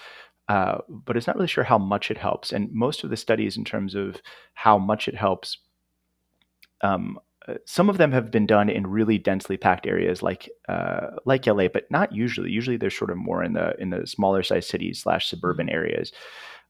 Uh, 0.49 0.79
but 0.89 1.17
it's 1.17 1.27
not 1.27 1.37
really 1.37 1.49
sure 1.49 1.65
how 1.65 1.79
much 1.79 2.11
it 2.11 2.17
helps. 2.17 2.53
And 2.53 2.73
most 2.73 3.05
of 3.05 3.11
the 3.11 3.17
studies, 3.17 3.57
in 3.57 3.65
terms 3.65 3.95
of 3.95 4.23
how 4.55 4.79
much 4.79 5.07
it 5.07 5.15
helps, 5.15 5.59
um, 6.81 7.19
uh, 7.47 7.55
some 7.67 7.91
of 7.91 7.99
them 7.99 8.13
have 8.13 8.31
been 8.31 8.47
done 8.47 8.69
in 8.69 8.87
really 8.87 9.19
densely 9.19 9.57
packed 9.57 9.87
areas 9.87 10.23
like 10.23 10.49
uh, 10.69 11.09
like 11.25 11.47
LA, 11.47 11.69
but 11.69 11.91
not 11.91 12.13
usually. 12.13 12.51
Usually, 12.51 12.77
they're 12.77 12.91
sort 12.91 13.11
of 13.11 13.17
more 13.17 13.45
in 13.45 13.53
the 13.53 13.75
in 13.79 13.91
the 13.91 14.07
smaller 14.07 14.43
size 14.43 14.67
cities 14.67 15.01
slash 15.01 15.29
suburban 15.29 15.67
mm-hmm. 15.67 15.77
areas. 15.77 16.13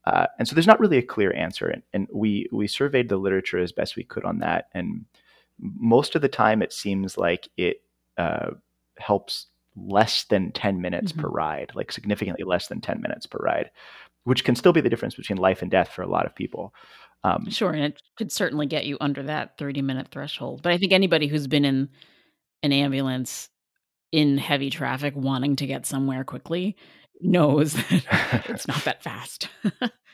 Uh, 0.06 0.26
and 0.38 0.48
so 0.48 0.54
there's 0.54 0.66
not 0.66 0.80
really 0.80 0.96
a 0.96 1.02
clear 1.02 1.34
answer. 1.34 1.68
And, 1.68 1.82
and, 1.92 2.08
we 2.12 2.48
we 2.50 2.66
surveyed 2.66 3.08
the 3.08 3.16
literature 3.16 3.58
as 3.58 3.72
best 3.72 3.96
we 3.96 4.04
could 4.04 4.24
on 4.24 4.38
that. 4.38 4.68
And 4.72 5.04
most 5.58 6.14
of 6.14 6.22
the 6.22 6.28
time, 6.28 6.62
it 6.62 6.72
seems 6.72 7.18
like 7.18 7.48
it 7.56 7.82
uh, 8.16 8.50
helps 8.98 9.46
less 9.86 10.24
than 10.24 10.52
10 10.52 10.80
minutes 10.80 11.12
mm-hmm. 11.12 11.22
per 11.22 11.28
ride, 11.28 11.72
like 11.74 11.92
significantly 11.92 12.44
less 12.44 12.68
than 12.68 12.80
10 12.80 13.00
minutes 13.00 13.26
per 13.26 13.38
ride, 13.38 13.70
which 14.24 14.44
can 14.44 14.56
still 14.56 14.72
be 14.72 14.80
the 14.80 14.90
difference 14.90 15.14
between 15.14 15.38
life 15.38 15.62
and 15.62 15.70
death 15.70 15.88
for 15.88 16.02
a 16.02 16.08
lot 16.08 16.26
of 16.26 16.34
people. 16.34 16.72
Um, 17.24 17.50
sure. 17.50 17.72
And 17.72 17.84
it 17.84 18.00
could 18.16 18.30
certainly 18.30 18.66
get 18.66 18.86
you 18.86 18.96
under 19.00 19.22
that 19.24 19.58
30 19.58 19.82
minute 19.82 20.08
threshold. 20.10 20.62
But 20.62 20.72
I 20.72 20.78
think 20.78 20.92
anybody 20.92 21.26
who's 21.26 21.46
been 21.46 21.64
in 21.64 21.88
an 22.62 22.72
ambulance 22.72 23.48
in 24.12 24.38
heavy 24.38 24.70
traffic 24.70 25.14
wanting 25.16 25.56
to 25.56 25.66
get 25.66 25.86
somewhere 25.86 26.24
quickly 26.24 26.76
knows 27.20 27.72
that 27.90 28.44
it's 28.48 28.68
not 28.68 28.84
that 28.84 29.02
fast. 29.02 29.48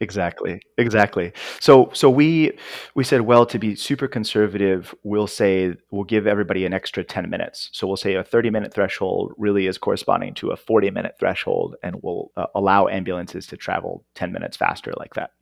Exactly. 0.00 0.62
Exactly. 0.78 1.32
So 1.60 1.90
so 1.92 2.08
we 2.08 2.52
we 2.94 3.04
said 3.04 3.20
well 3.22 3.44
to 3.44 3.58
be 3.58 3.74
super 3.74 4.08
conservative 4.08 4.94
we'll 5.02 5.26
say 5.26 5.74
we'll 5.90 6.04
give 6.04 6.26
everybody 6.26 6.64
an 6.64 6.72
extra 6.72 7.04
10 7.04 7.28
minutes. 7.28 7.68
So 7.72 7.86
we'll 7.86 7.98
say 7.98 8.14
a 8.14 8.24
30 8.24 8.48
minute 8.48 8.72
threshold 8.72 9.34
really 9.36 9.66
is 9.66 9.76
corresponding 9.76 10.32
to 10.34 10.50
a 10.50 10.56
40 10.56 10.90
minute 10.90 11.16
threshold 11.18 11.76
and 11.82 11.96
we'll 12.02 12.32
uh, 12.38 12.46
allow 12.54 12.88
ambulances 12.88 13.46
to 13.48 13.58
travel 13.58 14.04
10 14.14 14.32
minutes 14.32 14.56
faster 14.56 14.94
like 14.96 15.14
that. 15.14 15.32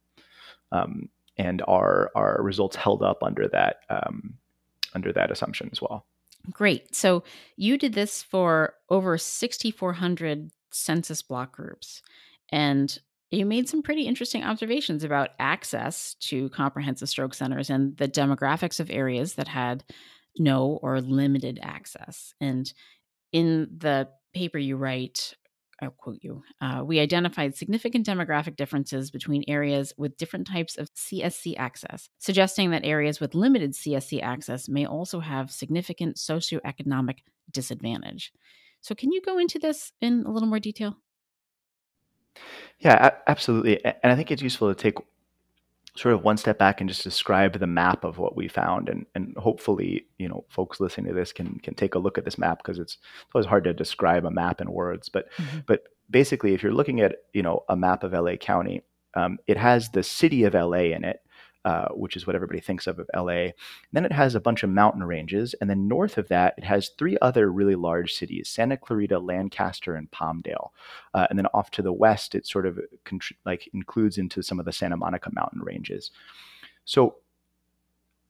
Um, 0.72 1.08
and 1.36 1.62
our 1.68 2.10
our 2.16 2.42
results 2.42 2.74
held 2.74 3.02
up 3.02 3.22
under 3.22 3.46
that 3.48 3.82
um, 3.88 4.34
under 4.92 5.12
that 5.12 5.30
assumption 5.30 5.68
as 5.70 5.80
well. 5.80 6.04
Great. 6.50 6.96
So 6.96 7.22
you 7.56 7.78
did 7.78 7.92
this 7.94 8.24
for 8.24 8.74
over 8.90 9.18
6400 9.18 10.50
census 10.70 11.22
block 11.22 11.52
groups 11.52 12.02
and 12.50 12.98
you 13.30 13.44
made 13.44 13.68
some 13.68 13.82
pretty 13.82 14.02
interesting 14.02 14.42
observations 14.42 15.04
about 15.04 15.30
access 15.38 16.14
to 16.20 16.48
comprehensive 16.50 17.08
stroke 17.08 17.34
centers 17.34 17.68
and 17.68 17.96
the 17.96 18.08
demographics 18.08 18.80
of 18.80 18.90
areas 18.90 19.34
that 19.34 19.48
had 19.48 19.84
no 20.38 20.78
or 20.82 21.00
limited 21.00 21.58
access. 21.62 22.32
And 22.40 22.72
in 23.32 23.68
the 23.76 24.08
paper 24.34 24.58
you 24.58 24.76
write, 24.76 25.34
I'll 25.80 25.90
quote 25.90 26.18
you, 26.22 26.42
uh, 26.60 26.82
we 26.84 27.00
identified 27.00 27.54
significant 27.54 28.06
demographic 28.06 28.56
differences 28.56 29.10
between 29.10 29.44
areas 29.46 29.92
with 29.96 30.16
different 30.16 30.46
types 30.46 30.76
of 30.76 30.92
CSC 30.94 31.54
access, 31.56 32.08
suggesting 32.18 32.70
that 32.70 32.84
areas 32.84 33.20
with 33.20 33.34
limited 33.34 33.72
CSC 33.72 34.22
access 34.22 34.68
may 34.68 34.86
also 34.86 35.20
have 35.20 35.50
significant 35.50 36.16
socioeconomic 36.16 37.18
disadvantage. 37.50 38.32
So, 38.80 38.94
can 38.94 39.12
you 39.12 39.20
go 39.20 39.38
into 39.38 39.58
this 39.58 39.92
in 40.00 40.24
a 40.26 40.30
little 40.30 40.48
more 40.48 40.60
detail? 40.60 40.96
Yeah, 42.78 43.08
a- 43.08 43.30
absolutely. 43.30 43.84
And 43.84 44.12
I 44.12 44.14
think 44.14 44.30
it's 44.30 44.42
useful 44.42 44.72
to 44.72 44.80
take 44.80 44.94
sort 45.98 46.14
of 46.14 46.22
one 46.22 46.36
step 46.36 46.58
back 46.58 46.80
and 46.80 46.88
just 46.88 47.02
describe 47.02 47.58
the 47.58 47.66
map 47.66 48.04
of 48.04 48.18
what 48.18 48.36
we 48.36 48.46
found 48.46 48.88
and 48.88 49.04
and 49.16 49.36
hopefully 49.36 50.06
you 50.18 50.28
know 50.28 50.44
folks 50.48 50.78
listening 50.78 51.08
to 51.08 51.12
this 51.12 51.32
can 51.32 51.58
can 51.58 51.74
take 51.74 51.96
a 51.96 51.98
look 51.98 52.16
at 52.16 52.24
this 52.24 52.38
map 52.38 52.58
because 52.58 52.78
it's, 52.78 52.98
it's 53.22 53.34
always 53.34 53.46
hard 53.46 53.64
to 53.64 53.72
describe 53.74 54.24
a 54.24 54.30
map 54.30 54.60
in 54.60 54.70
words 54.70 55.08
but 55.08 55.28
mm-hmm. 55.32 55.58
but 55.66 55.82
basically 56.08 56.54
if 56.54 56.62
you're 56.62 56.72
looking 56.72 57.00
at 57.00 57.16
you 57.32 57.42
know 57.42 57.64
a 57.68 57.74
map 57.74 58.04
of 58.04 58.12
LA 58.12 58.36
County 58.36 58.82
um, 59.14 59.38
it 59.48 59.56
has 59.56 59.90
the 59.90 60.04
city 60.04 60.44
of 60.44 60.54
LA 60.54 60.94
in 60.94 61.02
it 61.04 61.20
uh, 61.64 61.88
which 61.88 62.16
is 62.16 62.26
what 62.26 62.36
everybody 62.36 62.60
thinks 62.60 62.86
of 62.86 62.98
of 62.98 63.08
LA. 63.14 63.48
then 63.92 64.04
it 64.04 64.12
has 64.12 64.34
a 64.34 64.40
bunch 64.40 64.62
of 64.62 64.70
mountain 64.70 65.02
ranges, 65.04 65.54
and 65.60 65.68
then 65.68 65.88
north 65.88 66.18
of 66.18 66.28
that, 66.28 66.54
it 66.56 66.64
has 66.64 66.90
three 66.90 67.18
other 67.20 67.50
really 67.50 67.74
large 67.74 68.14
cities: 68.14 68.48
Santa 68.48 68.76
Clarita, 68.76 69.18
Lancaster, 69.18 69.94
and 69.94 70.10
Palmdale. 70.10 70.70
Uh, 71.14 71.26
and 71.30 71.38
then 71.38 71.46
off 71.54 71.70
to 71.72 71.82
the 71.82 71.92
west, 71.92 72.34
it 72.34 72.46
sort 72.46 72.66
of 72.66 72.78
like 73.44 73.68
includes 73.74 74.18
into 74.18 74.42
some 74.42 74.58
of 74.58 74.66
the 74.66 74.72
Santa 74.72 74.96
Monica 74.96 75.30
mountain 75.32 75.62
ranges. 75.62 76.10
So, 76.84 77.16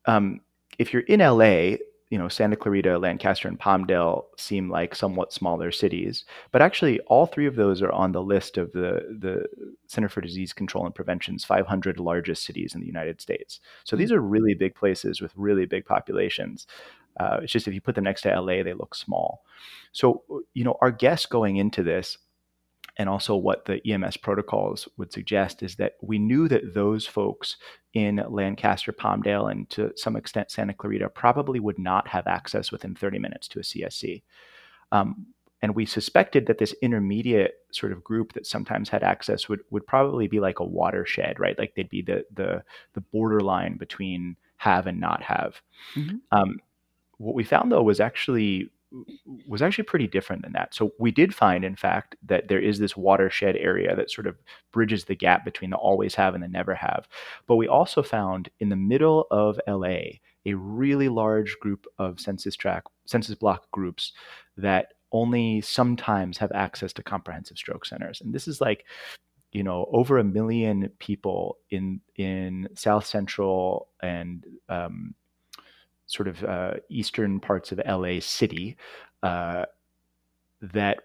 um, 0.06 0.40
if 0.78 0.92
you're 0.92 1.02
in 1.02 1.20
LA, 1.20 1.76
you 2.10 2.16
know, 2.16 2.28
Santa 2.28 2.56
Clarita, 2.56 2.98
Lancaster, 2.98 3.48
and 3.48 3.60
Palmdale 3.60 4.24
seem 4.38 4.70
like 4.70 4.94
somewhat 4.94 5.32
smaller 5.32 5.70
cities, 5.70 6.24
but 6.52 6.62
actually 6.62 7.00
all 7.00 7.26
three 7.26 7.46
of 7.46 7.56
those 7.56 7.82
are 7.82 7.92
on 7.92 8.12
the 8.12 8.22
list 8.22 8.56
of 8.56 8.72
the 8.72 9.16
the 9.20 9.44
Center 9.86 10.08
for 10.08 10.20
Disease 10.20 10.52
Control 10.52 10.86
and 10.86 10.94
Prevention's 10.94 11.44
500 11.44 12.00
largest 12.00 12.44
cities 12.44 12.74
in 12.74 12.80
the 12.80 12.86
United 12.86 13.20
States. 13.20 13.60
So 13.84 13.94
these 13.94 14.12
are 14.12 14.20
really 14.20 14.54
big 14.54 14.74
places 14.74 15.20
with 15.20 15.32
really 15.36 15.66
big 15.66 15.84
populations. 15.84 16.66
Uh, 17.20 17.40
it's 17.42 17.52
just 17.52 17.68
if 17.68 17.74
you 17.74 17.80
put 17.80 17.94
them 17.94 18.04
next 18.04 18.22
to 18.22 18.40
LA, 18.40 18.62
they 18.62 18.74
look 18.74 18.94
small. 18.94 19.44
So 19.92 20.22
you 20.54 20.64
know, 20.64 20.78
our 20.80 20.90
guess 20.90 21.26
going 21.26 21.56
into 21.56 21.82
this 21.82 22.16
and 22.98 23.08
also 23.08 23.36
what 23.36 23.64
the 23.64 23.80
EMS 23.88 24.16
protocols 24.16 24.88
would 24.96 25.12
suggest 25.12 25.62
is 25.62 25.76
that 25.76 25.92
we 26.02 26.18
knew 26.18 26.48
that 26.48 26.74
those 26.74 27.06
folks 27.06 27.56
in 27.94 28.22
Lancaster, 28.28 28.92
Palmdale, 28.92 29.50
and 29.50 29.70
to 29.70 29.92
some 29.96 30.16
extent 30.16 30.50
Santa 30.50 30.74
Clarita 30.74 31.08
probably 31.08 31.60
would 31.60 31.78
not 31.78 32.08
have 32.08 32.26
access 32.26 32.72
within 32.72 32.96
30 32.96 33.20
minutes 33.20 33.46
to 33.48 33.60
a 33.60 33.62
CSC. 33.62 34.22
Um, 34.90 35.28
and 35.62 35.74
we 35.74 35.86
suspected 35.86 36.46
that 36.46 36.58
this 36.58 36.74
intermediate 36.82 37.54
sort 37.72 37.92
of 37.92 38.04
group 38.04 38.32
that 38.32 38.46
sometimes 38.46 38.88
had 38.88 39.02
access 39.02 39.48
would, 39.48 39.60
would 39.70 39.86
probably 39.86 40.28
be 40.28 40.40
like 40.40 40.60
a 40.60 40.64
watershed, 40.64 41.38
right? 41.40 41.58
Like 41.58 41.74
they'd 41.74 41.88
be 41.88 42.02
the 42.02 42.24
the 42.32 42.62
the 42.94 43.00
borderline 43.00 43.76
between 43.76 44.36
have 44.56 44.86
and 44.86 45.00
not 45.00 45.22
have. 45.22 45.60
Mm-hmm. 45.96 46.16
Um, 46.30 46.60
what 47.18 47.34
we 47.34 47.42
found 47.42 47.72
though 47.72 47.82
was 47.82 47.98
actually 47.98 48.70
was 49.46 49.62
actually 49.62 49.84
pretty 49.84 50.06
different 50.06 50.42
than 50.42 50.52
that. 50.52 50.74
So 50.74 50.92
we 50.98 51.10
did 51.10 51.34
find, 51.34 51.64
in 51.64 51.76
fact, 51.76 52.16
that 52.26 52.48
there 52.48 52.60
is 52.60 52.78
this 52.78 52.96
watershed 52.96 53.56
area 53.56 53.94
that 53.94 54.10
sort 54.10 54.26
of 54.26 54.36
bridges 54.72 55.04
the 55.04 55.14
gap 55.14 55.44
between 55.44 55.70
the 55.70 55.76
always 55.76 56.14
have 56.14 56.34
and 56.34 56.42
the 56.42 56.48
never 56.48 56.74
have. 56.74 57.08
But 57.46 57.56
we 57.56 57.68
also 57.68 58.02
found 58.02 58.48
in 58.60 58.68
the 58.68 58.76
middle 58.76 59.26
of 59.30 59.60
LA 59.66 60.18
a 60.46 60.54
really 60.54 61.08
large 61.08 61.58
group 61.60 61.86
of 61.98 62.20
census 62.20 62.56
track 62.56 62.84
census 63.06 63.34
block 63.34 63.70
groups 63.70 64.12
that 64.56 64.94
only 65.12 65.60
sometimes 65.60 66.38
have 66.38 66.52
access 66.52 66.92
to 66.94 67.02
comprehensive 67.02 67.58
stroke 67.58 67.84
centers. 67.84 68.20
And 68.20 68.34
this 68.34 68.48
is 68.48 68.60
like 68.60 68.84
you 69.52 69.62
know 69.62 69.88
over 69.92 70.18
a 70.18 70.24
million 70.24 70.90
people 70.98 71.58
in 71.70 72.00
in 72.16 72.68
south 72.74 73.06
central 73.06 73.88
and 74.02 74.44
um, 74.68 75.14
sort 76.08 76.26
of 76.26 76.42
uh, 76.42 76.74
eastern 76.88 77.38
parts 77.38 77.70
of 77.70 77.80
LA 77.86 78.18
City 78.18 78.76
uh, 79.22 79.66
that 80.60 80.98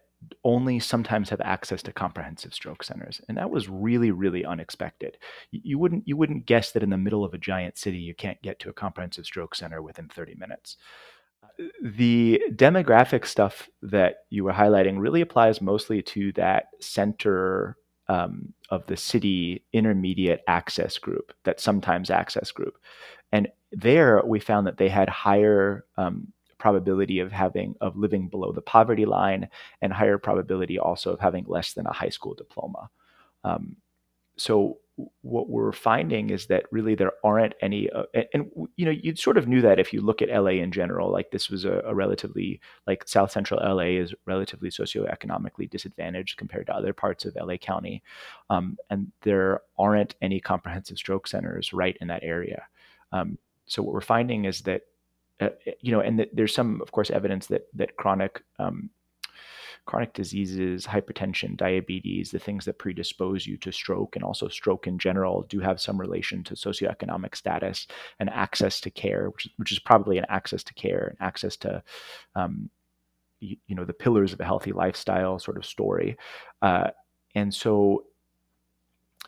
only 0.46 0.80
sometimes 0.80 1.30
have 1.30 1.42
access 1.42 1.84
to 1.84 1.92
comprehensive 1.92 2.54
stroke 2.54 2.84
centers. 2.84 3.22
And 3.28 3.38
that 3.38 3.50
was 3.50 3.70
really 3.70 4.10
really 4.10 4.46
unexpected. 4.46 5.18
You 5.52 5.78
wouldn't 5.78 6.08
you 6.08 6.18
wouldn't 6.18 6.46
guess 6.46 6.72
that 6.72 6.84
in 6.84 6.90
the 6.90 6.98
middle 6.98 7.24
of 7.26 7.34
a 7.34 7.38
giant 7.38 7.78
city 7.78 7.98
you 7.98 8.16
can't 8.16 8.42
get 8.42 8.60
to 8.60 8.70
a 8.70 8.74
comprehensive 8.74 9.26
stroke 9.26 9.54
center 9.54 9.82
within 9.82 10.08
30 10.08 10.36
minutes. 10.36 10.78
The 11.82 12.42
demographic 12.52 13.26
stuff 13.28 13.70
that 13.82 14.20
you 14.30 14.46
were 14.46 14.54
highlighting 14.54 15.00
really 15.00 15.22
applies 15.22 15.62
mostly 15.62 16.02
to 16.04 16.32
that 16.34 16.68
center 16.80 17.78
um, 18.08 18.54
of 18.70 18.86
the 18.88 18.98
city 18.98 19.64
intermediate 19.74 20.42
access 20.48 20.98
group 20.98 21.34
that 21.44 21.60
sometimes 21.60 22.10
access 22.10 22.52
group 22.52 22.78
and 23.34 23.50
there 23.72 24.22
we 24.24 24.40
found 24.40 24.68
that 24.68 24.78
they 24.78 24.88
had 24.88 25.10
higher 25.10 25.86
um, 25.98 26.32
probability 26.60 27.20
of 27.20 27.32
having 27.32 27.76
of 27.82 27.98
living 27.98 28.30
below 28.30 28.54
the 28.54 28.62
poverty 28.62 29.06
line 29.06 29.50
and 29.82 29.92
higher 29.92 30.18
probability 30.18 30.80
also 30.80 31.12
of 31.12 31.20
having 31.20 31.44
less 31.48 31.74
than 31.74 31.88
a 31.88 31.92
high 31.92 32.10
school 32.10 32.36
diploma. 32.36 32.90
Um, 33.44 33.76
so 34.38 34.78
what 35.22 35.50
we're 35.50 35.72
finding 35.72 36.30
is 36.30 36.46
that 36.46 36.66
really 36.72 36.94
there 36.94 37.14
aren't 37.24 37.56
any 37.62 37.90
uh, 37.90 38.04
and, 38.36 38.52
you 38.76 38.86
know 38.86 38.92
you 38.92 39.16
sort 39.16 39.40
of 39.40 39.48
knew 39.48 39.60
that 39.62 39.80
if 39.80 39.92
you 39.92 40.02
look 40.02 40.22
at 40.22 40.30
LA 40.30 40.52
in 40.52 40.72
general 40.72 41.12
like 41.12 41.32
this 41.32 41.50
was 41.50 41.66
a, 41.66 41.82
a, 41.84 41.96
relatively 41.96 42.62
like 42.86 43.08
South 43.08 43.32
Central 43.32 43.60
LA 43.60 44.00
is 44.04 44.14
relatively 44.28 44.70
socioeconomically 44.70 45.68
disadvantaged 45.68 46.38
compared 46.38 46.68
to 46.68 46.76
other 46.76 46.94
parts 46.94 47.26
of 47.26 47.36
LA 47.36 47.58
County. 47.58 48.04
Um, 48.52 48.78
and 48.92 49.12
there 49.24 49.62
aren't 49.80 50.14
any 50.22 50.40
comprehensive 50.40 51.00
stroke 51.00 51.28
centers 51.28 51.74
right 51.74 51.98
in 52.00 52.08
that 52.10 52.22
area 52.22 52.68
um, 53.14 53.38
so 53.66 53.82
what 53.82 53.94
we're 53.94 54.02
finding 54.02 54.46
is 54.46 54.62
that, 54.62 54.82
uh, 55.40 55.50
you 55.80 55.92
know, 55.92 56.02
and 56.02 56.28
there's 56.34 56.54
some, 56.54 56.82
of 56.82 56.92
course, 56.92 57.10
evidence 57.10 57.48
that 57.48 57.68
that 57.74 57.96
chronic 57.96 58.44
um, 58.60 58.90
chronic 59.86 60.14
diseases, 60.14 60.86
hypertension, 60.86 61.58
diabetes, 61.58 62.32
the 62.32 62.40
things 62.40 62.66
that 62.66 62.80
predispose 62.80 63.46
you 63.46 63.58
to 63.58 63.72
stroke 63.72 64.16
and 64.16 64.24
also 64.24 64.48
stroke 64.48 64.88
in 64.88 64.98
general 64.98 65.44
do 65.50 65.60
have 65.60 65.82
some 65.82 66.00
relation 66.00 66.44
to 66.44 66.56
socioeconomic 66.56 67.36
status 67.36 67.88
and 68.20 68.30
access 68.30 68.80
to 68.80 68.90
care, 68.90 69.30
which, 69.30 69.50
which 69.58 69.72
is 69.72 69.80
probably 69.80 70.18
an 70.18 70.26
access 70.30 70.64
to 70.64 70.74
care 70.74 71.08
and 71.10 71.18
access 71.28 71.58
to, 71.58 71.84
um, 72.36 72.70
you, 73.42 73.58
you, 73.68 73.76
know, 73.76 73.84
the 73.84 73.94
pillars 73.94 74.32
of 74.32 74.40
a 74.40 74.46
healthy 74.46 74.72
lifestyle 74.72 75.38
sort 75.38 75.58
of 75.58 75.66
story. 75.66 76.16
Uh, 76.62 76.90
and 77.36 77.54
so 77.54 78.06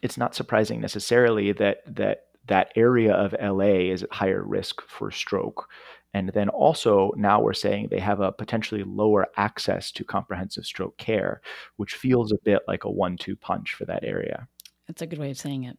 it's 0.02 0.18
not 0.18 0.36
surprising 0.36 0.80
necessarily 0.80 1.52
that 1.52 1.80
that 1.86 2.25
that 2.48 2.72
area 2.76 3.14
of 3.14 3.36
LA 3.42 3.92
is 3.92 4.04
at 4.04 4.14
higher 4.14 4.44
risk 4.44 4.82
for 4.88 5.12
stroke. 5.12 5.68
And 6.14 6.30
then 6.30 6.48
also 6.50 7.12
now 7.18 7.42
we're 7.42 7.54
saying 7.54 7.90
they 7.90 8.00
have 8.00 8.22
a 8.22 8.32
potentially 8.32 8.84
lower 8.84 9.28
access 9.36 9.92
to 9.92 10.04
comprehensive 10.04 10.66
stroke 10.66 10.98
care, 10.98 11.42
which 11.76 11.96
feels 11.96 12.32
a 12.32 12.38
bit 12.44 12.62
like 12.68 12.86
a 12.86 12.90
one 12.90 13.18
two 13.18 13.36
punch 13.36 13.74
for 13.74 13.86
that 13.86 14.04
area. 14.04 14.48
That's 14.88 15.02
a 15.02 15.08
good 15.08 15.20
way 15.20 15.32
of 15.32 15.38
saying 15.38 15.66
it. 15.66 15.78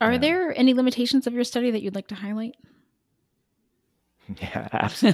Are 0.00 0.12
yeah. 0.12 0.18
there 0.18 0.58
any 0.58 0.74
limitations 0.74 1.26
of 1.26 1.32
your 1.32 1.44
study 1.44 1.70
that 1.70 1.82
you'd 1.82 1.94
like 1.94 2.08
to 2.08 2.14
highlight? 2.14 2.54
Yeah, 4.42 4.68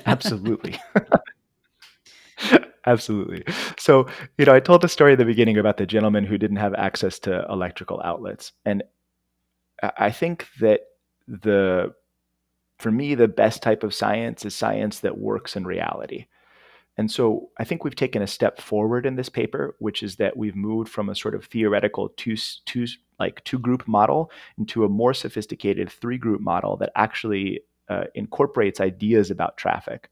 absolutely. 0.06 0.76
absolutely. 2.86 3.44
So, 3.78 4.06
you 4.38 4.44
know, 4.44 4.52
I 4.52 4.58
told 4.58 4.82
the 4.82 4.88
story 4.88 5.12
at 5.12 5.18
the 5.18 5.24
beginning 5.24 5.56
about 5.56 5.76
the 5.76 5.86
gentleman 5.86 6.24
who 6.24 6.36
didn't 6.36 6.56
have 6.56 6.74
access 6.74 7.20
to 7.20 7.46
electrical 7.48 8.00
outlets. 8.04 8.50
And 8.64 8.82
I 9.82 10.10
think 10.10 10.46
that 10.60 10.80
the 11.26 11.92
for 12.78 12.90
me 12.90 13.14
the 13.14 13.28
best 13.28 13.62
type 13.62 13.82
of 13.82 13.94
science 13.94 14.44
is 14.44 14.54
science 14.54 15.00
that 15.00 15.18
works 15.18 15.56
in 15.56 15.64
reality. 15.64 16.26
And 16.96 17.10
so 17.10 17.50
I 17.58 17.64
think 17.64 17.82
we've 17.82 17.96
taken 17.96 18.22
a 18.22 18.26
step 18.26 18.60
forward 18.60 19.04
in 19.04 19.16
this 19.16 19.28
paper, 19.28 19.74
which 19.80 20.02
is 20.02 20.16
that 20.16 20.36
we've 20.36 20.54
moved 20.54 20.88
from 20.88 21.08
a 21.08 21.14
sort 21.14 21.34
of 21.34 21.44
theoretical 21.46 22.10
two, 22.10 22.36
two 22.66 22.86
like 23.18 23.42
two 23.44 23.58
group 23.58 23.86
model 23.88 24.30
into 24.58 24.84
a 24.84 24.88
more 24.88 25.14
sophisticated 25.14 25.90
three 25.90 26.18
group 26.18 26.40
model 26.40 26.76
that 26.76 26.92
actually 26.94 27.60
uh, 27.88 28.04
incorporates 28.14 28.80
ideas 28.80 29.30
about 29.30 29.56
traffic. 29.56 30.08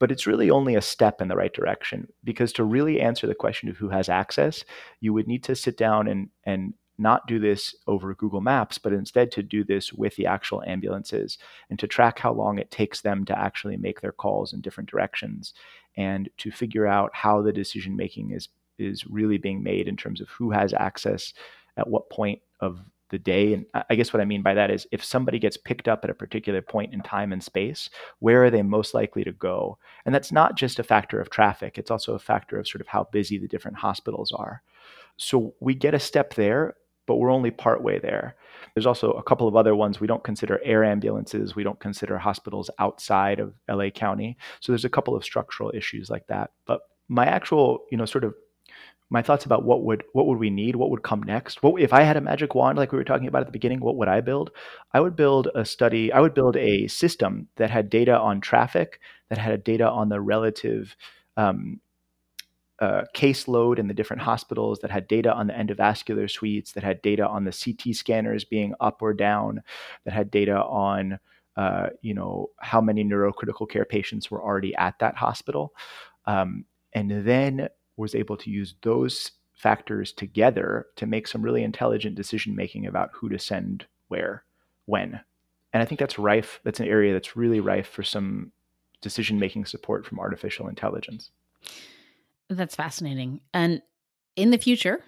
But 0.00 0.10
it's 0.10 0.26
really 0.26 0.50
only 0.50 0.74
a 0.74 0.82
step 0.82 1.20
in 1.20 1.28
the 1.28 1.36
right 1.36 1.52
direction 1.52 2.08
because 2.24 2.52
to 2.54 2.64
really 2.64 3.00
answer 3.00 3.28
the 3.28 3.34
question 3.36 3.68
of 3.68 3.76
who 3.76 3.88
has 3.88 4.08
access, 4.08 4.64
you 5.00 5.12
would 5.12 5.28
need 5.28 5.44
to 5.44 5.54
sit 5.54 5.76
down 5.76 6.08
and 6.08 6.28
and 6.44 6.74
not 6.98 7.26
do 7.26 7.38
this 7.38 7.74
over 7.86 8.14
Google 8.14 8.40
Maps, 8.40 8.78
but 8.78 8.92
instead 8.92 9.30
to 9.32 9.42
do 9.42 9.64
this 9.64 9.92
with 9.92 10.16
the 10.16 10.26
actual 10.26 10.62
ambulances 10.66 11.38
and 11.70 11.78
to 11.78 11.86
track 11.86 12.18
how 12.18 12.32
long 12.32 12.58
it 12.58 12.70
takes 12.70 13.00
them 13.00 13.24
to 13.24 13.38
actually 13.38 13.76
make 13.76 14.00
their 14.00 14.12
calls 14.12 14.52
in 14.52 14.60
different 14.60 14.90
directions 14.90 15.54
and 15.96 16.28
to 16.38 16.50
figure 16.50 16.86
out 16.86 17.10
how 17.14 17.42
the 17.42 17.52
decision 17.52 17.96
making 17.96 18.30
is 18.30 18.48
is 18.78 19.06
really 19.06 19.38
being 19.38 19.62
made 19.62 19.86
in 19.86 19.96
terms 19.96 20.20
of 20.20 20.28
who 20.30 20.50
has 20.50 20.72
access 20.72 21.34
at 21.76 21.88
what 21.88 22.10
point 22.10 22.40
of 22.60 22.80
the 23.10 23.18
day. 23.18 23.52
And 23.52 23.66
I 23.88 23.94
guess 23.94 24.12
what 24.12 24.20
I 24.20 24.24
mean 24.24 24.42
by 24.42 24.54
that 24.54 24.70
is 24.70 24.88
if 24.90 25.04
somebody 25.04 25.38
gets 25.38 25.56
picked 25.56 25.86
up 25.86 26.02
at 26.02 26.10
a 26.10 26.14
particular 26.14 26.62
point 26.62 26.92
in 26.92 27.00
time 27.02 27.32
and 27.32 27.42
space, 27.44 27.90
where 28.18 28.42
are 28.42 28.50
they 28.50 28.62
most 28.62 28.94
likely 28.94 29.22
to 29.24 29.32
go? 29.32 29.78
And 30.04 30.14
that's 30.14 30.32
not 30.32 30.56
just 30.56 30.78
a 30.80 30.82
factor 30.82 31.20
of 31.20 31.30
traffic, 31.30 31.78
it's 31.78 31.90
also 31.90 32.14
a 32.14 32.18
factor 32.18 32.58
of 32.58 32.66
sort 32.66 32.80
of 32.80 32.88
how 32.88 33.04
busy 33.12 33.38
the 33.38 33.46
different 33.46 33.76
hospitals 33.76 34.32
are. 34.32 34.62
So 35.16 35.54
we 35.60 35.74
get 35.74 35.94
a 35.94 36.00
step 36.00 36.34
there, 36.34 36.74
but 37.12 37.18
we're 37.18 37.30
only 37.30 37.50
partway 37.50 37.98
there. 37.98 38.36
There's 38.74 38.86
also 38.86 39.10
a 39.10 39.22
couple 39.22 39.46
of 39.46 39.54
other 39.54 39.76
ones. 39.76 40.00
We 40.00 40.06
don't 40.06 40.24
consider 40.24 40.58
air 40.64 40.82
ambulances. 40.82 41.54
We 41.54 41.62
don't 41.62 41.78
consider 41.78 42.16
hospitals 42.16 42.70
outside 42.78 43.38
of 43.38 43.52
LA 43.68 43.90
County. 43.90 44.38
So 44.60 44.72
there's 44.72 44.86
a 44.86 44.88
couple 44.88 45.14
of 45.14 45.22
structural 45.22 45.70
issues 45.74 46.08
like 46.08 46.26
that. 46.28 46.52
But 46.64 46.80
my 47.08 47.26
actual, 47.26 47.84
you 47.90 47.98
know, 47.98 48.06
sort 48.06 48.24
of 48.24 48.32
my 49.10 49.20
thoughts 49.20 49.44
about 49.44 49.62
what 49.62 49.84
would 49.84 50.04
what 50.14 50.26
would 50.26 50.38
we 50.38 50.48
need, 50.48 50.74
what 50.74 50.88
would 50.88 51.02
come 51.02 51.22
next. 51.22 51.62
What 51.62 51.82
if 51.82 51.92
I 51.92 52.00
had 52.00 52.16
a 52.16 52.22
magic 52.22 52.54
wand 52.54 52.78
like 52.78 52.92
we 52.92 52.96
were 52.98 53.04
talking 53.04 53.28
about 53.28 53.42
at 53.42 53.46
the 53.46 53.52
beginning, 53.52 53.80
what 53.80 53.96
would 53.96 54.08
I 54.08 54.22
build? 54.22 54.52
I 54.94 55.00
would 55.00 55.14
build 55.14 55.48
a 55.54 55.66
study, 55.66 56.10
I 56.10 56.20
would 56.20 56.32
build 56.32 56.56
a 56.56 56.86
system 56.86 57.48
that 57.56 57.68
had 57.68 57.90
data 57.90 58.18
on 58.18 58.40
traffic, 58.40 59.00
that 59.28 59.36
had 59.36 59.64
data 59.64 59.86
on 59.86 60.08
the 60.08 60.18
relative 60.22 60.96
um, 61.36 61.81
uh, 62.82 63.04
caseload 63.14 63.78
in 63.78 63.86
the 63.86 63.94
different 63.94 64.20
hospitals, 64.20 64.80
that 64.80 64.90
had 64.90 65.06
data 65.06 65.32
on 65.32 65.46
the 65.46 65.52
endovascular 65.52 66.28
suites, 66.28 66.72
that 66.72 66.82
had 66.82 67.00
data 67.00 67.24
on 67.24 67.44
the 67.44 67.52
CT 67.52 67.94
scanners 67.94 68.44
being 68.44 68.74
up 68.80 69.00
or 69.00 69.14
down, 69.14 69.62
that 70.04 70.12
had 70.12 70.32
data 70.32 70.64
on 70.64 71.20
uh, 71.56 71.90
you 72.00 72.12
know 72.12 72.50
how 72.58 72.80
many 72.80 73.04
neurocritical 73.04 73.68
care 73.68 73.84
patients 73.84 74.32
were 74.32 74.42
already 74.42 74.74
at 74.74 74.98
that 74.98 75.14
hospital, 75.14 75.72
um, 76.26 76.64
and 76.92 77.24
then 77.24 77.68
was 77.96 78.16
able 78.16 78.36
to 78.36 78.50
use 78.50 78.74
those 78.82 79.30
factors 79.52 80.12
together 80.12 80.86
to 80.96 81.06
make 81.06 81.28
some 81.28 81.40
really 81.40 81.62
intelligent 81.62 82.16
decision 82.16 82.56
making 82.56 82.86
about 82.86 83.10
who 83.14 83.28
to 83.28 83.38
send 83.38 83.86
where, 84.08 84.42
when. 84.86 85.20
And 85.72 85.80
I 85.80 85.86
think 85.86 86.00
that's 86.00 86.18
rife. 86.18 86.58
That's 86.64 86.80
an 86.80 86.88
area 86.88 87.12
that's 87.12 87.36
really 87.36 87.60
rife 87.60 87.86
for 87.86 88.02
some 88.02 88.50
decision 89.02 89.38
making 89.38 89.66
support 89.66 90.04
from 90.04 90.18
artificial 90.18 90.66
intelligence. 90.66 91.30
That's 92.56 92.76
fascinating. 92.76 93.40
And 93.52 93.82
in 94.36 94.50
the 94.50 94.58
future, 94.58 95.02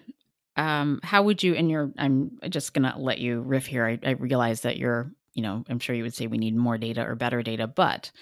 um, 0.57 1.01
how 1.03 1.23
would 1.23 1.43
you, 1.43 1.55
and 1.55 1.71
you're, 1.71 1.91
I'm 1.99 2.39
just 2.49 2.75
going 2.75 2.91
to 2.91 2.99
let 2.99 3.19
you 3.19 3.41
riff 3.41 3.67
here. 3.67 3.87
I, 3.87 3.99
I 4.05 4.11
realize 4.13 4.63
that 4.63 4.77
you're 4.77 5.13
you 5.35 5.43
know, 5.43 5.65
I'm 5.69 5.81
sure 5.81 5.95
you 5.95 6.05
would 6.05 6.15
say 6.15 6.29
we 6.29 6.39
need 6.39 6.57
more 6.57 6.79
data 6.79 7.05
or 7.05 7.17
better 7.17 7.43
data, 7.43 7.67
but 7.67 8.13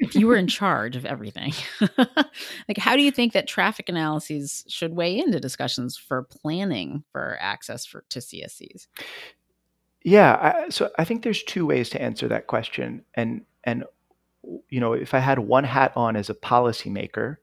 if 0.00 0.14
you 0.14 0.26
were 0.26 0.36
in 0.36 0.46
charge 0.48 0.96
of 0.96 1.04
everything, 1.04 1.52
like 1.98 2.78
how 2.78 2.96
do 2.96 3.02
you 3.02 3.10
think 3.10 3.34
that 3.34 3.46
traffic 3.46 3.88
analyses 3.90 4.64
should 4.68 4.94
weigh 4.94 5.18
into 5.18 5.38
discussions 5.38 5.96
for 5.98 6.22
planning 6.22 7.04
for 7.12 7.36
access 7.40 7.84
for 7.84 8.04
to 8.08 8.20
CSCs? 8.20 8.86
Yeah, 10.02 10.32
I, 10.34 10.68
so 10.70 10.90
I 10.98 11.04
think 11.04 11.22
there's 11.22 11.42
two 11.42 11.66
ways 11.66 11.90
to 11.90 12.02
answer 12.02 12.26
that 12.28 12.46
question, 12.46 13.04
and 13.14 13.42
and 13.64 13.84
you 14.68 14.80
know, 14.80 14.94
if 14.94 15.14
I 15.14 15.20
had 15.20 15.38
one 15.38 15.64
hat 15.64 15.92
on 15.94 16.16
as 16.16 16.28
a 16.28 16.34
policymaker, 16.34 17.36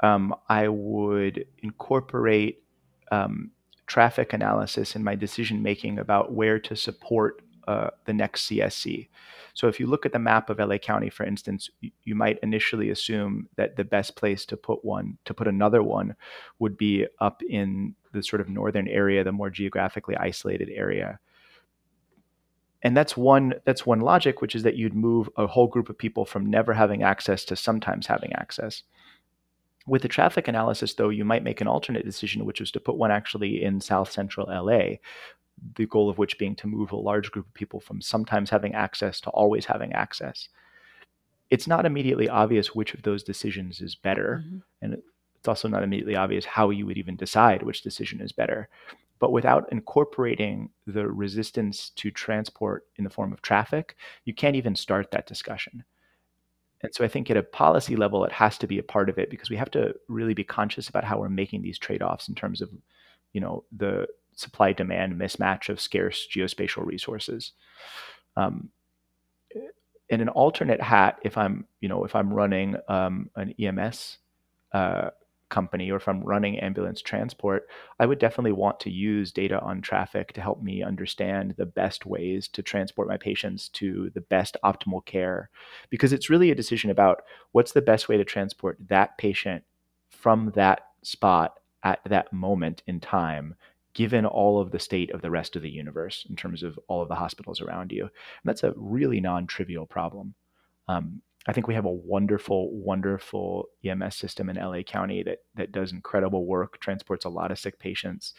um, 0.00 0.34
I 0.48 0.68
would 0.68 1.46
incorporate 1.58 2.62
um, 3.10 3.50
traffic 3.86 4.32
analysis 4.32 4.96
in 4.96 5.04
my 5.04 5.14
decision 5.14 5.62
making 5.62 5.98
about 5.98 6.32
where 6.32 6.58
to 6.58 6.76
support 6.76 7.42
uh, 7.66 7.90
the 8.04 8.12
next 8.12 8.48
CSC. 8.48 9.08
So 9.54 9.68
if 9.68 9.80
you 9.80 9.86
look 9.86 10.04
at 10.04 10.12
the 10.12 10.18
map 10.18 10.50
of 10.50 10.58
LA 10.58 10.78
County, 10.78 11.08
for 11.08 11.24
instance, 11.24 11.70
you, 11.80 11.90
you 12.04 12.14
might 12.14 12.38
initially 12.42 12.90
assume 12.90 13.48
that 13.56 13.76
the 13.76 13.84
best 13.84 14.14
place 14.14 14.44
to 14.46 14.56
put 14.56 14.84
one, 14.84 15.18
to 15.24 15.34
put 15.34 15.48
another 15.48 15.82
one, 15.82 16.14
would 16.58 16.76
be 16.76 17.06
up 17.20 17.42
in 17.42 17.94
the 18.12 18.22
sort 18.22 18.40
of 18.40 18.48
northern 18.48 18.86
area, 18.86 19.24
the 19.24 19.32
more 19.32 19.50
geographically 19.50 20.16
isolated 20.16 20.68
area. 20.72 21.18
And 22.82 22.96
that's 22.96 23.16
one 23.16 23.54
that's 23.64 23.86
one 23.86 24.00
logic, 24.00 24.40
which 24.40 24.54
is 24.54 24.62
that 24.62 24.76
you'd 24.76 24.94
move 24.94 25.28
a 25.36 25.46
whole 25.46 25.66
group 25.66 25.88
of 25.88 25.98
people 25.98 26.24
from 26.24 26.48
never 26.48 26.74
having 26.74 27.02
access 27.02 27.44
to 27.46 27.56
sometimes 27.56 28.06
having 28.06 28.32
access. 28.34 28.82
With 29.86 30.02
the 30.02 30.08
traffic 30.08 30.48
analysis, 30.48 30.94
though, 30.94 31.10
you 31.10 31.24
might 31.24 31.44
make 31.44 31.60
an 31.60 31.68
alternate 31.68 32.04
decision, 32.04 32.44
which 32.44 32.60
was 32.60 32.72
to 32.72 32.80
put 32.80 32.96
one 32.96 33.12
actually 33.12 33.62
in 33.62 33.80
South 33.80 34.10
Central 34.10 34.48
LA, 34.48 34.96
the 35.76 35.86
goal 35.86 36.10
of 36.10 36.18
which 36.18 36.38
being 36.38 36.56
to 36.56 36.66
move 36.66 36.92
a 36.92 36.96
large 36.96 37.30
group 37.30 37.46
of 37.46 37.54
people 37.54 37.80
from 37.80 38.00
sometimes 38.00 38.50
having 38.50 38.74
access 38.74 39.20
to 39.20 39.30
always 39.30 39.64
having 39.64 39.92
access. 39.92 40.48
It's 41.50 41.68
not 41.68 41.86
immediately 41.86 42.28
obvious 42.28 42.74
which 42.74 42.94
of 42.94 43.02
those 43.02 43.22
decisions 43.22 43.80
is 43.80 43.94
better. 43.94 44.42
Mm-hmm. 44.44 44.58
And 44.82 45.02
it's 45.38 45.48
also 45.48 45.68
not 45.68 45.84
immediately 45.84 46.16
obvious 46.16 46.44
how 46.44 46.70
you 46.70 46.84
would 46.86 46.98
even 46.98 47.14
decide 47.14 47.62
which 47.62 47.82
decision 47.82 48.20
is 48.20 48.32
better. 48.32 48.68
But 49.20 49.32
without 49.32 49.70
incorporating 49.70 50.70
the 50.86 51.06
resistance 51.06 51.90
to 51.90 52.10
transport 52.10 52.84
in 52.96 53.04
the 53.04 53.10
form 53.10 53.32
of 53.32 53.40
traffic, 53.40 53.96
you 54.24 54.34
can't 54.34 54.56
even 54.56 54.74
start 54.74 55.12
that 55.12 55.28
discussion. 55.28 55.84
And 56.86 56.94
so 56.94 57.04
I 57.04 57.08
think 57.08 57.30
at 57.30 57.36
a 57.36 57.42
policy 57.42 57.96
level, 57.96 58.24
it 58.24 58.32
has 58.32 58.56
to 58.58 58.66
be 58.66 58.78
a 58.78 58.82
part 58.82 59.08
of 59.08 59.18
it 59.18 59.30
because 59.30 59.50
we 59.50 59.56
have 59.56 59.70
to 59.72 59.94
really 60.08 60.34
be 60.34 60.44
conscious 60.44 60.88
about 60.88 61.04
how 61.04 61.18
we're 61.18 61.28
making 61.28 61.62
these 61.62 61.78
trade 61.78 62.02
offs 62.02 62.28
in 62.28 62.34
terms 62.34 62.60
of, 62.60 62.70
you 63.32 63.40
know, 63.40 63.64
the 63.76 64.06
supply 64.34 64.72
demand 64.72 65.20
mismatch 65.20 65.68
of 65.68 65.80
scarce 65.80 66.26
geospatial 66.32 66.86
resources. 66.86 67.52
Um, 68.36 68.70
in 70.08 70.20
an 70.20 70.28
alternate 70.28 70.80
hat, 70.80 71.18
if 71.22 71.36
I'm 71.36 71.66
you 71.80 71.88
know 71.88 72.04
if 72.04 72.14
I'm 72.14 72.32
running 72.32 72.76
um, 72.88 73.30
an 73.34 73.54
EMS 73.58 74.18
uh, 74.72 75.10
company 75.48 75.90
or 75.90 75.96
if 75.96 76.08
I'm 76.08 76.22
running 76.22 76.58
ambulance 76.58 77.00
transport, 77.00 77.68
I 77.98 78.06
would 78.06 78.18
definitely 78.18 78.52
want 78.52 78.80
to 78.80 78.90
use 78.90 79.32
data 79.32 79.60
on 79.60 79.80
traffic 79.80 80.32
to 80.32 80.40
help 80.40 80.62
me 80.62 80.82
understand 80.82 81.54
the 81.56 81.66
best 81.66 82.06
ways 82.06 82.48
to 82.48 82.62
transport 82.62 83.08
my 83.08 83.16
patients 83.16 83.68
to 83.70 84.10
the 84.14 84.20
best 84.20 84.56
optimal 84.64 85.04
care. 85.04 85.50
Because 85.90 86.12
it's 86.12 86.30
really 86.30 86.50
a 86.50 86.56
decision 86.56 86.90
about 86.90 87.22
what's 87.52 87.72
the 87.72 87.82
best 87.82 88.08
way 88.08 88.16
to 88.16 88.24
transport 88.24 88.78
that 88.88 89.16
patient 89.18 89.64
from 90.10 90.52
that 90.54 90.80
spot 91.02 91.60
at 91.82 92.00
that 92.06 92.32
moment 92.32 92.82
in 92.86 93.00
time 93.00 93.54
given 93.94 94.26
all 94.26 94.60
of 94.60 94.72
the 94.72 94.78
state 94.78 95.10
of 95.12 95.22
the 95.22 95.30
rest 95.30 95.56
of 95.56 95.62
the 95.62 95.70
universe 95.70 96.26
in 96.28 96.36
terms 96.36 96.62
of 96.62 96.78
all 96.86 97.00
of 97.00 97.08
the 97.08 97.14
hospitals 97.14 97.62
around 97.62 97.90
you. 97.90 98.02
And 98.02 98.10
that's 98.44 98.62
a 98.62 98.74
really 98.76 99.20
non 99.20 99.46
trivial 99.46 99.86
problem. 99.86 100.34
Um, 100.86 101.22
I 101.46 101.52
think 101.52 101.68
we 101.68 101.74
have 101.74 101.84
a 101.84 101.90
wonderful, 101.90 102.72
wonderful 102.72 103.68
EMS 103.84 104.16
system 104.16 104.50
in 104.50 104.56
LA 104.56 104.82
County 104.82 105.22
that 105.22 105.38
that 105.54 105.72
does 105.72 105.92
incredible 105.92 106.46
work, 106.46 106.80
transports 106.80 107.24
a 107.24 107.28
lot 107.28 107.50
of 107.50 107.58
sick 107.58 107.78
patients, 107.78 108.34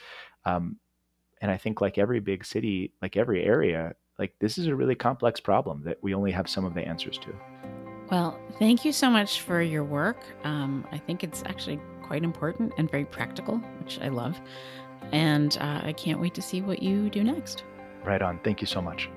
um, 0.45 0.77
and 1.41 1.51
I 1.51 1.57
think 1.57 1.81
like 1.81 1.97
every 1.97 2.19
big 2.19 2.45
city, 2.45 2.93
like 3.01 3.17
every 3.17 3.43
area, 3.43 3.93
like 4.19 4.33
this 4.39 4.57
is 4.57 4.67
a 4.67 4.75
really 4.75 4.95
complex 4.95 5.39
problem 5.39 5.83
that 5.85 5.97
we 6.01 6.13
only 6.13 6.31
have 6.31 6.49
some 6.49 6.65
of 6.65 6.73
the 6.73 6.81
answers 6.81 7.17
to. 7.19 7.33
Well, 8.09 8.39
thank 8.57 8.85
you 8.85 8.91
so 8.91 9.09
much 9.09 9.41
for 9.41 9.61
your 9.61 9.83
work. 9.83 10.17
Um, 10.43 10.87
I 10.91 10.97
think 10.97 11.23
it's 11.23 11.43
actually 11.45 11.79
quite 12.01 12.23
important 12.23 12.73
and 12.77 12.89
very 12.89 13.05
practical, 13.05 13.57
which 13.79 13.99
I 13.99 14.07
love. 14.07 14.39
And 15.11 15.57
uh, 15.59 15.81
I 15.83 15.93
can't 15.93 16.19
wait 16.19 16.33
to 16.35 16.41
see 16.41 16.61
what 16.61 16.81
you 16.81 17.09
do 17.09 17.23
next. 17.23 17.63
Right 18.03 18.21
on. 18.21 18.39
Thank 18.39 18.61
you 18.61 18.67
so 18.67 18.81
much. 18.81 19.09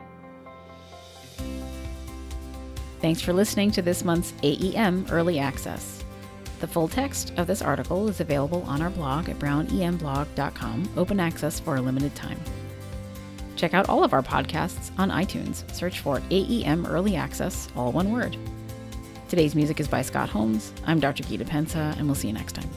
Thanks 3.01 3.23
for 3.23 3.33
listening 3.33 3.71
to 3.73 3.83
this 3.83 4.05
month's 4.05 4.33
AEM 4.43 5.07
Early 5.11 5.39
Access. 5.39 6.05
The 6.61 6.67
full 6.67 6.87
text 6.87 7.33
of 7.39 7.47
this 7.47 7.63
article 7.63 8.09
is 8.09 8.21
available 8.21 8.63
on 8.65 8.83
our 8.83 8.91
blog 8.91 9.31
at 9.31 9.39
brownemblog.com, 9.39 10.91
open 10.99 11.19
access 11.19 11.59
for 11.59 11.77
a 11.77 11.81
limited 11.81 12.15
time. 12.15 12.39
Check 13.57 13.73
out 13.73 13.89
all 13.89 14.05
of 14.05 14.13
our 14.13 14.23
podcasts 14.23 14.91
on 14.99 15.11
iTunes. 15.11 15.71
Search 15.75 16.01
for 16.01 16.21
AEM 16.31 16.87
Early 16.87 17.17
Access, 17.17 17.69
all 17.75 17.91
one 17.91 18.13
word. 18.13 18.37
Today's 19.29 19.55
music 19.55 19.81
is 19.81 19.89
by 19.89 20.03
Scott 20.03 20.29
Holmes. 20.29 20.73
I'm 20.87 21.01
Dr. 21.01 21.23
Gita 21.23 21.47
Pensa, 21.47 21.97
and 21.97 22.07
we'll 22.07 22.15
see 22.15 22.29
you 22.29 22.35
next 22.35 22.53
time. 22.53 22.69